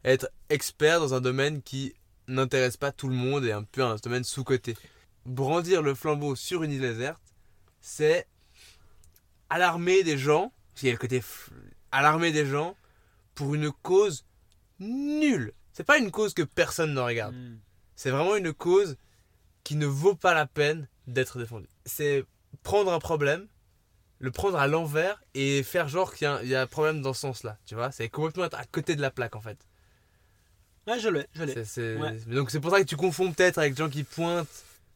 être 0.03 0.29
expert 0.49 0.99
dans 0.99 1.13
un 1.15 1.21
domaine 1.21 1.61
qui 1.63 1.93
n'intéresse 2.27 2.77
pas 2.77 2.91
tout 2.91 3.07
le 3.07 3.15
monde 3.15 3.43
et 3.45 3.51
un 3.51 3.63
peu 3.63 3.83
un 3.83 3.95
domaine 3.95 4.23
sous-coté. 4.23 4.77
Brandir 5.25 5.81
le 5.81 5.95
flambeau 5.95 6.35
sur 6.35 6.61
une 6.63 6.71
île 6.71 6.81
déserte, 6.81 7.21
c'est 7.81 8.27
alarmer 9.49 10.03
des 10.03 10.17
gens, 10.17 10.51
il 10.81 10.85
y 10.85 10.89
a 10.89 10.91
le 10.91 10.97
côté 10.99 11.21
alarmer 11.91 12.31
des 12.31 12.45
gens 12.45 12.75
pour 13.35 13.53
une 13.55 13.71
cause 13.71 14.25
nulle. 14.79 15.53
C'est 15.73 15.83
pas 15.83 15.97
une 15.97 16.11
cause 16.11 16.33
que 16.33 16.43
personne 16.43 16.93
ne 16.93 16.99
regarde. 16.99 17.35
Hmm. 17.35 17.57
C'est 17.95 18.09
vraiment 18.09 18.35
une 18.35 18.53
cause 18.53 18.97
qui 19.63 19.75
ne 19.75 19.85
vaut 19.85 20.15
pas 20.15 20.33
la 20.33 20.45
peine 20.47 20.87
d'être 21.07 21.37
défendue. 21.39 21.67
C'est 21.85 22.25
prendre 22.63 22.91
un 22.93 22.99
problème, 22.99 23.47
le 24.19 24.31
prendre 24.31 24.57
à 24.57 24.67
l'envers 24.67 25.21
et 25.33 25.63
faire 25.63 25.87
genre 25.87 26.13
qu'il 26.13 26.25
y 26.25 26.27
a, 26.27 26.35
un- 26.35 26.41
il 26.41 26.47
y 26.49 26.55
a 26.55 26.61
un 26.61 26.67
problème 26.67 27.01
dans 27.01 27.13
ce 27.13 27.21
sens-là. 27.21 27.57
Tu 27.65 27.75
vois 27.75 27.91
C'est 27.91 28.09
complètement 28.09 28.45
être 28.45 28.57
à 28.57 28.65
côté 28.65 28.95
de 28.95 29.01
la 29.01 29.11
plaque 29.11 29.35
en 29.35 29.41
fait. 29.41 29.57
Ouais, 30.87 30.99
je 30.99 31.09
l'ai, 31.09 31.25
je 31.33 31.43
l'ai. 31.43 31.97
Ouais. 31.99 32.15
Donc 32.27 32.51
c'est 32.51 32.59
pour 32.59 32.71
ça 32.71 32.79
que 32.79 32.85
tu 32.85 32.95
confonds 32.95 33.31
peut-être 33.31 33.57
avec 33.57 33.73
des 33.73 33.83
gens 33.83 33.89
qui 33.89 34.03
pointent. 34.03 34.47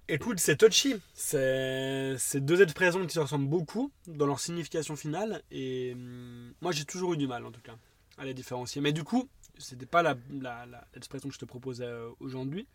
Écoute, 0.08 0.40
c'est 0.40 0.56
touchy. 0.58 0.96
C'est 1.14 2.16
c'est 2.18 2.44
deux 2.44 2.62
expressions 2.62 3.06
qui 3.06 3.14
se 3.14 3.20
ressemblent 3.20 3.48
beaucoup 3.50 3.92
dans 4.08 4.26
leur 4.26 4.40
signification 4.40 4.96
finale. 4.96 5.42
Et 5.52 5.94
hum, 5.94 6.54
moi, 6.62 6.72
j'ai 6.72 6.86
toujours 6.86 7.14
eu 7.14 7.18
du 7.18 7.28
mal, 7.28 7.46
en 7.46 7.52
tout 7.52 7.62
cas, 7.62 7.76
à 8.20 8.26
les 8.26 8.34
différencier. 8.34 8.82
Mais 8.82 8.92
du 8.94 9.04
coup, 9.04 9.28
c'était 9.58 9.86
pas 9.86 10.02
la- 10.04 10.16
la- 10.32 10.66
la- 10.66 10.88
l'expression 10.94 11.30
que 11.30 11.34
je 11.36 11.40
te 11.40 11.46
proposais 11.46 11.86
euh, 11.86 12.10
aujourd'hui. 12.20 12.68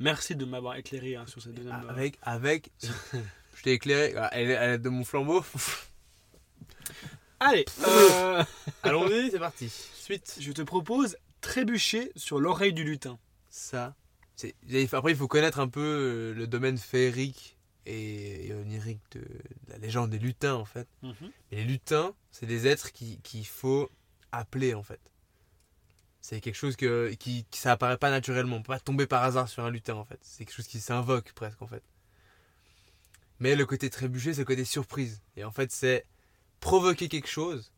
Merci 0.00 0.34
de 0.36 0.44
m'avoir 0.44 0.76
éclairé 0.76 1.16
hein, 1.16 1.24
sur 1.26 1.40
cette 1.42 1.54
deuxième. 1.54 1.74
euh, 1.84 1.88
Avec, 1.88 2.18
avec. 2.22 2.70
je 3.56 3.62
t'ai 3.62 3.72
éclairé 3.72 4.14
à 4.16 4.30
l'aide 4.36 4.50
à 4.56 4.66
l'aide 4.68 4.82
de 4.82 4.88
mon 4.88 5.04
flambeau. 5.04 5.44
Allez, 7.40 7.64
euh, 7.86 8.42
Allons-y, 8.82 9.30
c'est 9.30 9.38
parti. 9.38 9.68
Suite. 9.68 10.36
je 10.40 10.52
te 10.52 10.62
propose 10.62 11.16
trébucher 11.40 12.10
sur 12.16 12.40
l'oreille 12.40 12.72
du 12.72 12.84
lutin. 12.84 13.18
Ça, 13.50 13.94
Après, 14.92 15.12
il 15.12 15.16
faut 15.16 15.28
connaître 15.28 15.58
un 15.60 15.68
peu 15.68 16.32
le 16.36 16.46
domaine 16.46 16.78
féerique 16.78 17.56
et, 17.86 18.46
et 18.48 18.54
onirique 18.54 19.00
de, 19.12 19.20
de 19.20 19.26
la 19.70 19.78
légende 19.78 20.10
des 20.10 20.18
lutins, 20.18 20.54
en 20.54 20.64
fait. 20.64 20.88
Mhm. 21.02 21.30
Les 21.52 21.64
lutins, 21.64 22.14
c'est 22.30 22.46
des 22.46 22.66
êtres 22.66 22.92
qui- 22.92 23.18
qu'il 23.22 23.46
faut 23.46 23.90
appeler, 24.38 24.74
en 24.74 24.82
fait. 24.82 25.00
C'est 26.20 26.40
quelque 26.40 26.54
chose 26.56 26.76
que, 26.76 27.12
qui, 27.18 27.44
qui- 27.50 27.60
ça 27.60 27.72
apparaît 27.72 27.98
pas 27.98 28.10
naturellement. 28.10 28.56
On 28.56 28.62
peut 28.62 28.72
pas 28.72 28.80
tomber 28.80 29.06
par 29.06 29.22
hasard 29.24 29.48
sur 29.48 29.64
un 29.64 29.70
lutin, 29.70 29.94
en 29.94 30.04
fait. 30.04 30.18
C'est 30.22 30.44
quelque 30.44 30.54
chose 30.54 30.66
qui 30.66 30.80
s'invoque 30.80 31.32
presque, 31.32 31.60
en 31.62 31.66
fait. 31.66 31.82
Mais 33.40 33.56
le 33.56 33.66
côté 33.66 33.90
trébuché, 33.90 34.32
c'est 34.32 34.40
le 34.40 34.46
côté 34.46 34.64
surprise. 34.64 35.20
Et 35.36 35.44
en 35.44 35.50
fait, 35.50 35.70
c'est 35.72 36.06
provoquer 36.60 37.08
quelque 37.08 37.28
chose 37.28 37.72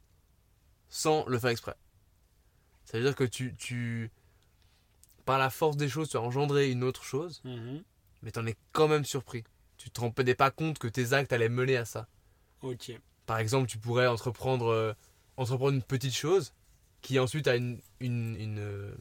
sans 0.89 1.27
le 1.27 1.39
faire 1.39 1.51
exprès. 1.51 1.75
Ça 2.85 2.99
veut 2.99 3.05
dire 3.05 3.17
que 3.17 3.25
tu, 3.25 3.55
tu 3.57 4.11
par 5.25 5.39
la 5.39 5.51
force 5.51 5.77
des 5.77 5.89
choses, 5.89 6.09
tu 6.11 6.17
as 6.17 6.21
engendré 6.21 6.71
une 6.71 6.85
autre 6.85 7.03
chose, 7.03 7.41
Mhm. 7.45 7.83
mais 8.23 8.31
t'en 8.31 8.47
es 8.47 8.55
quand 8.73 8.87
même 8.87 9.05
surpris. 9.05 9.43
Tu 9.77 9.91
te 9.91 10.01
rendais 10.01 10.37
pas 10.37 10.53
compte 10.53 10.79
que 10.79 10.87
tes 10.87 11.13
actes 11.15 11.33
allaient 11.33 11.49
mener 11.49 11.77
à 11.77 11.85
ça. 11.85 12.07
Ok. 12.63 12.93
Par 13.27 13.39
exemple, 13.39 13.69
tu 13.69 13.79
pourrais 13.79 14.07
entreprendre, 14.07 14.67
euh, 14.69 14.93
entreprendre 15.37 15.75
une 15.75 15.83
petite 15.83 16.15
chose 16.15 16.53
qui 17.03 17.19
ensuite 17.19 17.47
a 17.49 17.57
une, 17.57 17.81
une, 18.01 18.37
une, 18.37 18.59
euh, 18.59 18.95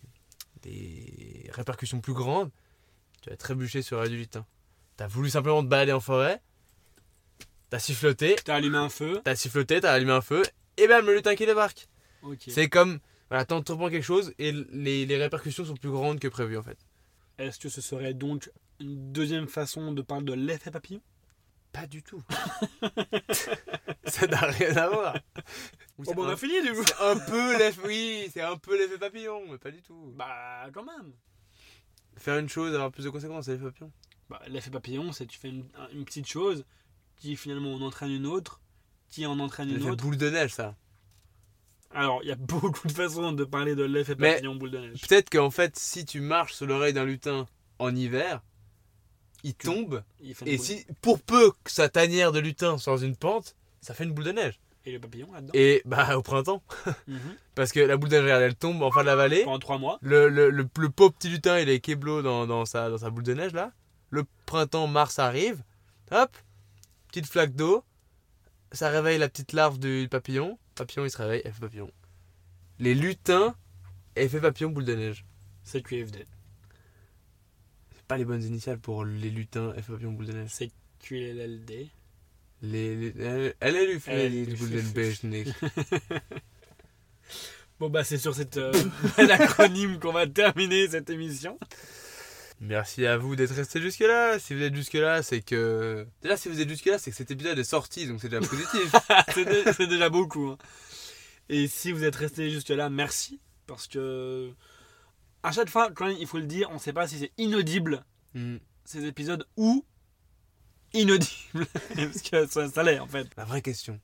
des 0.61 1.49
répercussions 1.53 2.01
plus 2.01 2.13
grandes. 2.13 2.51
Tu 3.21 3.29
vas 3.29 3.37
trébucher 3.37 3.81
sur 3.81 3.99
la 3.99 4.07
du 4.07 4.17
lutin. 4.17 4.45
T'as 4.97 5.07
voulu 5.07 5.29
simplement 5.29 5.63
te 5.63 5.67
balader 5.67 5.91
en 5.91 5.99
forêt, 5.99 6.41
t'as 7.69 7.79
siffloté, 7.79 8.35
T'as 8.43 8.55
allumé 8.55 8.77
un 8.77 8.89
feu. 8.89 9.19
t'as 9.23 9.35
siffloté, 9.35 9.81
t'as 9.81 9.91
allumé 9.93 10.11
un 10.11 10.21
feu, 10.21 10.43
et 10.77 10.87
bam, 10.87 11.05
le 11.05 11.15
lutin 11.15 11.35
qui 11.35 11.45
débarque. 11.45 11.87
C'est 12.47 12.69
comme, 12.69 12.99
voilà, 13.29 13.45
t'entreprends 13.45 13.89
quelque 13.89 14.03
chose 14.03 14.33
et 14.39 14.51
les, 14.51 15.05
les 15.05 15.17
répercussions 15.17 15.65
sont 15.65 15.75
plus 15.75 15.91
grandes 15.91 16.19
que 16.19 16.27
prévu 16.27 16.57
en 16.57 16.63
fait. 16.63 16.77
Est-ce 17.37 17.59
que 17.59 17.69
ce 17.69 17.81
serait 17.81 18.13
donc 18.13 18.49
une 18.79 19.11
deuxième 19.11 19.47
façon 19.47 19.91
de 19.91 20.01
parler 20.01 20.25
de 20.25 20.33
l'effet 20.33 20.71
papillon? 20.71 21.01
Pas 21.75 21.87
du 21.87 22.01
tout. 22.03 22.21
ça 24.05 24.27
n'a 24.27 24.39
rien 24.47 24.75
à 24.77 24.87
voir. 24.89 25.17
Oh, 25.97 26.03
bah, 26.05 26.13
on 26.17 26.27
a 26.29 26.37
fini 26.37 26.61
du 26.61 26.73
coup 26.73 26.83
C'est 26.87 27.03
un 27.03 27.17
peu 27.17 27.57
l'effet, 27.57 27.81
oui, 27.85 28.29
c'est 28.33 28.41
un 28.41 28.57
peu 28.57 28.77
l'effet 28.77 28.97
papillon, 28.97 29.41
mais 29.49 29.57
pas 29.57 29.71
du 29.71 29.81
tout. 29.81 30.13
Bah, 30.15 30.67
quand 30.73 30.83
même. 30.83 31.11
Faire 32.17 32.37
une 32.37 32.47
chose, 32.49 32.73
avoir 32.73 32.91
plus 32.91 33.03
de 33.03 33.09
conséquences, 33.09 33.45
c'est 33.45 33.53
l'effet 33.53 33.65
papillon. 33.65 33.91
Bah, 34.29 34.41
l'effet 34.47 34.71
papillon, 34.71 35.11
c'est 35.11 35.25
tu 35.25 35.37
fais 35.37 35.49
une, 35.49 35.65
une 35.93 36.05
petite 36.05 36.27
chose 36.27 36.65
qui 37.17 37.35
finalement 37.35 37.73
en 37.73 37.81
entraîne 37.81 38.11
une 38.11 38.25
autre, 38.25 38.61
qui 39.09 39.25
en 39.25 39.39
entraîne 39.39 39.69
une 39.69 39.83
autre. 39.89 40.03
boule 40.03 40.17
de 40.17 40.29
neige, 40.29 40.53
ça. 40.53 40.75
Alors, 41.91 42.21
il 42.23 42.29
y 42.29 42.31
a 42.31 42.35
beaucoup 42.39 42.87
de 42.87 42.91
façons 42.93 43.31
de 43.33 43.43
parler 43.43 43.75
de 43.75 43.83
l'effet 43.83 44.15
Mais- 44.17 44.33
papillon 44.35 44.55
boule 44.55 44.71
de 44.71 44.79
neige. 44.79 45.01
Peut-être 45.07 45.29
qu'en 45.29 45.51
fait, 45.51 45.77
si 45.77 46.05
tu 46.05 46.19
marches 46.21 46.53
sur 46.53 46.65
l'oreille 46.67 46.93
d'un 46.93 47.05
lutin 47.05 47.47
en 47.79 47.93
hiver, 47.95 48.41
il 49.45 49.53
tombe. 49.53 50.03
Il 50.21 50.33
fait 50.33 50.49
Et 50.49 50.57
si, 50.57 50.85
pour 51.01 51.21
peu 51.21 51.51
que 51.63 51.71
sa 51.71 51.87
tanière 51.87 52.31
de 52.31 52.39
lutin 52.39 52.77
soit 52.77 52.93
dans 52.93 52.97
une 52.97 53.15
pente, 53.15 53.55
ça 53.79 53.93
fait 53.93 54.03
une 54.03 54.11
boule 54.11 54.25
de 54.25 54.31
neige. 54.31 54.59
Et 54.87 54.91
le 54.91 54.99
papillon 54.99 55.31
là-dedans 55.31 55.51
Et 55.53 55.81
bah, 55.85 56.17
au 56.17 56.21
printemps. 56.21 56.63
Mhm. 57.07 57.19
Parce 57.55 57.71
que 57.71 57.79
la 57.79 57.95
boule 57.95 58.09
de 58.09 58.15
neige, 58.15 58.23
regarde, 58.23 58.41
elle 58.41 58.55
tombe 58.55 58.81
en 58.81 58.91
fin 58.91 59.01
de 59.01 59.05
la 59.05 59.15
vallée. 59.15 59.43
Pendant 59.43 59.59
trois 59.59 59.77
mois. 59.77 59.99
Le, 60.01 60.29
le, 60.29 60.49
le, 60.49 60.67
le 60.77 60.89
pauvre 60.89 61.13
petit 61.13 61.29
lutin, 61.29 61.59
il 61.59 61.69
est 61.69 61.79
keblo 61.79 62.21
dans, 62.23 62.47
dans, 62.47 62.65
sa, 62.65 62.89
dans 62.89 62.97
sa 62.97 63.09
boule 63.11 63.23
de 63.23 63.33
neige 63.33 63.53
là. 63.53 63.71
Le 64.09 64.25
printemps, 64.45 64.87
mars 64.87 65.19
arrive. 65.19 65.63
Hop, 66.11 66.35
petite 67.07 67.27
flaque 67.27 67.55
d'eau. 67.55 67.83
Ça 68.71 68.89
réveille 68.89 69.19
la 69.19 69.29
petite 69.29 69.53
larve 69.53 69.77
du 69.79 70.07
papillon. 70.09 70.57
Papillon, 70.75 71.05
il 71.05 71.11
se 71.11 71.17
réveille, 71.17 71.41
effet 71.45 71.59
papillon. 71.61 71.89
Les 72.79 72.93
lutins, 72.95 73.55
effet 74.15 74.39
papillon, 74.39 74.69
boule 74.71 74.85
de 74.85 74.95
neige. 74.95 75.25
C'est 75.63 75.81
QFD. 75.81 76.25
Pas 78.07 78.17
les 78.17 78.25
bonnes 78.25 78.43
initiales 78.43 78.79
pour 78.79 79.03
les 79.05 79.29
lutins, 79.29 79.73
effet 79.75 79.91
papillon, 79.93 80.11
boule 80.11 80.27
de 80.27 80.33
neige. 80.33 80.49
C'est 80.51 80.71
QLLD. 80.99 81.89
Les, 82.61 82.95
les, 82.95 83.53
elle, 83.59 84.55
boule 84.55 84.69
de 84.69 85.27
neige. 85.27 85.47
Bon, 87.79 87.89
bah, 87.89 88.05
c'est 88.05 88.17
sur 88.17 88.33
cette 88.33 88.55
euh, 88.57 88.71
acronyme 89.17 89.99
qu'on 89.99 90.13
va 90.13 90.25
terminer 90.27 90.87
cette 90.87 91.09
émission. 91.09 91.59
Merci 92.61 93.05
à 93.05 93.17
vous 93.17 93.35
d'être 93.35 93.53
resté 93.53 93.81
jusque 93.81 93.99
là. 93.99 94.39
Si 94.39 94.53
vous 94.53 94.61
êtes 94.61 94.73
jusque 94.73 94.93
là, 94.93 95.21
c'est 95.21 95.41
que. 95.41 96.07
Déjà, 96.21 96.37
si 96.37 96.47
vous 96.47 96.61
êtes 96.61 96.69
jusque 96.69 96.85
là, 96.85 96.97
c'est 96.97 97.11
que 97.11 97.17
cet 97.17 97.31
épisode 97.31 97.59
est 97.59 97.65
sorti, 97.65 98.07
donc 98.07 98.21
c'est 98.21 98.29
déjà 98.29 98.47
positif. 98.47 98.95
c'est 99.75 99.87
déjà 99.87 100.09
beaucoup. 100.09 100.47
hein. 100.47 100.57
Et 101.49 101.67
si 101.67 101.91
vous 101.91 102.05
êtes 102.05 102.15
resté 102.15 102.49
jusque 102.49 102.69
là, 102.69 102.89
merci. 102.89 103.41
Parce 103.67 103.87
que 103.87 104.51
à 105.47 105.51
chaque 105.51 105.69
fois, 105.69 105.91
quand 105.91 106.07
même, 106.07 106.17
il 106.19 106.27
faut 106.27 106.37
le 106.39 106.45
dire, 106.45 106.69
on 106.71 106.75
ne 106.75 106.79
sait 106.79 106.93
pas 106.93 107.07
si 107.07 107.19
c'est 107.19 107.31
inaudible 107.37 108.03
Hmm. 108.33 108.57
ces 108.83 109.05
épisodes 109.05 109.47
ou 109.55 109.85
inaudible. 110.93 111.65
parce 111.95 112.21
que 112.21 112.45
ça, 112.47 112.69
ça 112.69 112.83
l'est 112.83 112.99
en 112.99 113.07
fait. 113.07 113.27
La 113.37 113.45
vraie 113.45 113.61
question. 113.61 113.99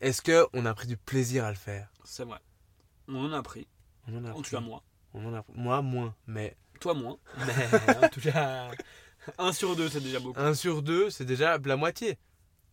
Est-ce 0.00 0.22
que 0.22 0.46
on 0.52 0.66
a 0.66 0.74
pris 0.74 0.86
du 0.88 0.96
plaisir 0.96 1.44
à 1.44 1.50
le 1.50 1.56
faire? 1.56 1.92
C'est 2.04 2.24
vrai. 2.24 2.38
On 3.06 3.24
en 3.26 3.32
a 3.32 3.42
pris. 3.42 3.68
On 4.08 4.16
en 4.18 4.24
a 4.24 4.32
En 4.32 4.42
tout 4.42 4.50
cas, 4.50 4.60
moi. 4.60 4.82
On 5.14 5.24
en 5.26 5.34
a 5.34 5.44
Moi, 5.54 5.82
moins. 5.82 6.14
Mais. 6.26 6.56
Toi, 6.80 6.94
moins. 6.94 7.18
mais 7.46 7.96
en 8.04 8.08
tout 8.08 8.20
cas, 8.20 8.70
un 9.38 9.52
sur 9.52 9.76
deux, 9.76 9.88
c'est 9.88 10.00
déjà 10.00 10.18
beaucoup. 10.20 10.40
un 10.40 10.54
sur 10.54 10.82
deux, 10.82 11.10
c'est 11.10 11.24
déjà 11.24 11.58
la 11.58 11.76
moitié. 11.76 12.18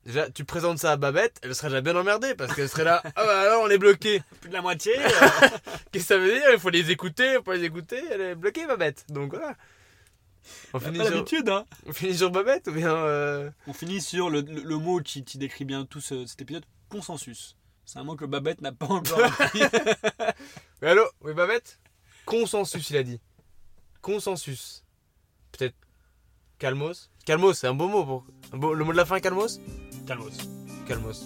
Déjà, 0.07 0.29
tu 0.31 0.45
présentes 0.45 0.79
ça 0.79 0.93
à 0.93 0.95
Babette, 0.97 1.37
elle 1.43 1.53
serait 1.53 1.67
déjà 1.67 1.81
bien 1.81 1.95
emmerdée 1.95 2.33
parce 2.33 2.55
qu'elle 2.55 2.69
serait 2.69 2.85
là. 2.85 3.01
Ah 3.03 3.25
bah 3.25 3.41
alors 3.41 3.61
on 3.63 3.69
est 3.69 3.77
bloqué. 3.77 4.23
Plus 4.41 4.47
de 4.49 4.53
la 4.53 4.61
moitié. 4.61 4.97
euh, 4.97 5.09
Qu'est-ce 5.91 5.91
que 5.91 5.99
ça 5.99 6.17
veut 6.17 6.31
dire? 6.31 6.47
Il 6.53 6.59
faut 6.59 6.69
les 6.69 6.89
écouter, 6.91 7.33
il 7.37 7.43
faut 7.43 7.51
les 7.51 7.65
écouter. 7.65 8.01
Elle 8.09 8.21
est 8.21 8.35
bloquée, 8.35 8.65
Babette. 8.65 9.03
Donc 9.09 9.31
voilà. 9.35 9.55
On 10.73 10.79
pas 10.79 10.85
finit, 10.85 10.99
sur... 11.05 11.09
l'habitude, 11.13 11.49
hein. 11.49 11.65
on 11.85 11.91
finit 11.91 12.17
sur 12.17 12.31
Babette 12.31 12.67
ou 12.69 12.71
bien. 12.71 12.95
euh, 12.95 13.49
On 13.67 13.73
finit 13.73 13.99
sur 13.99 14.29
le, 14.29 14.39
le- 14.39 14.61
le 14.63 14.77
mot 14.77 15.01
qui, 15.01 15.25
qui 15.25 15.37
décrit 15.37 15.65
bien 15.65 15.83
tout 15.85 15.99
ce- 15.99 16.25
cet 16.25 16.41
épisode 16.41 16.63
consensus. 16.87 17.57
C'est 17.83 17.99
un 17.99 18.03
mot 18.05 18.15
que 18.15 18.23
Babette 18.23 18.61
n'a 18.61 18.71
pas 18.71 18.85
encore 18.85 19.21
appris. 19.25 19.59
Mais 20.81 20.87
allô? 20.89 21.03
Oui, 21.19 21.33
Babette? 21.33 21.79
Consensus, 22.25 22.89
il 22.91 22.95
a 22.97 23.03
dit. 23.03 23.19
Consensus. 24.01 24.85
Peut-être. 25.51 25.75
Calmos? 26.59 27.09
Calmos, 27.25 27.53
c'est 27.59 27.67
un 27.67 27.73
beau 27.73 27.89
mot 27.89 28.05
pour. 28.05 28.25
un 28.53 28.57
beau- 28.57 28.73
Le 28.73 28.85
mot 28.85 28.93
de 28.93 28.97
la 28.97 29.05
fin, 29.05 29.19
Calmos? 29.19 29.59
Calmos. 30.07 30.37
Calmos. 30.87 31.25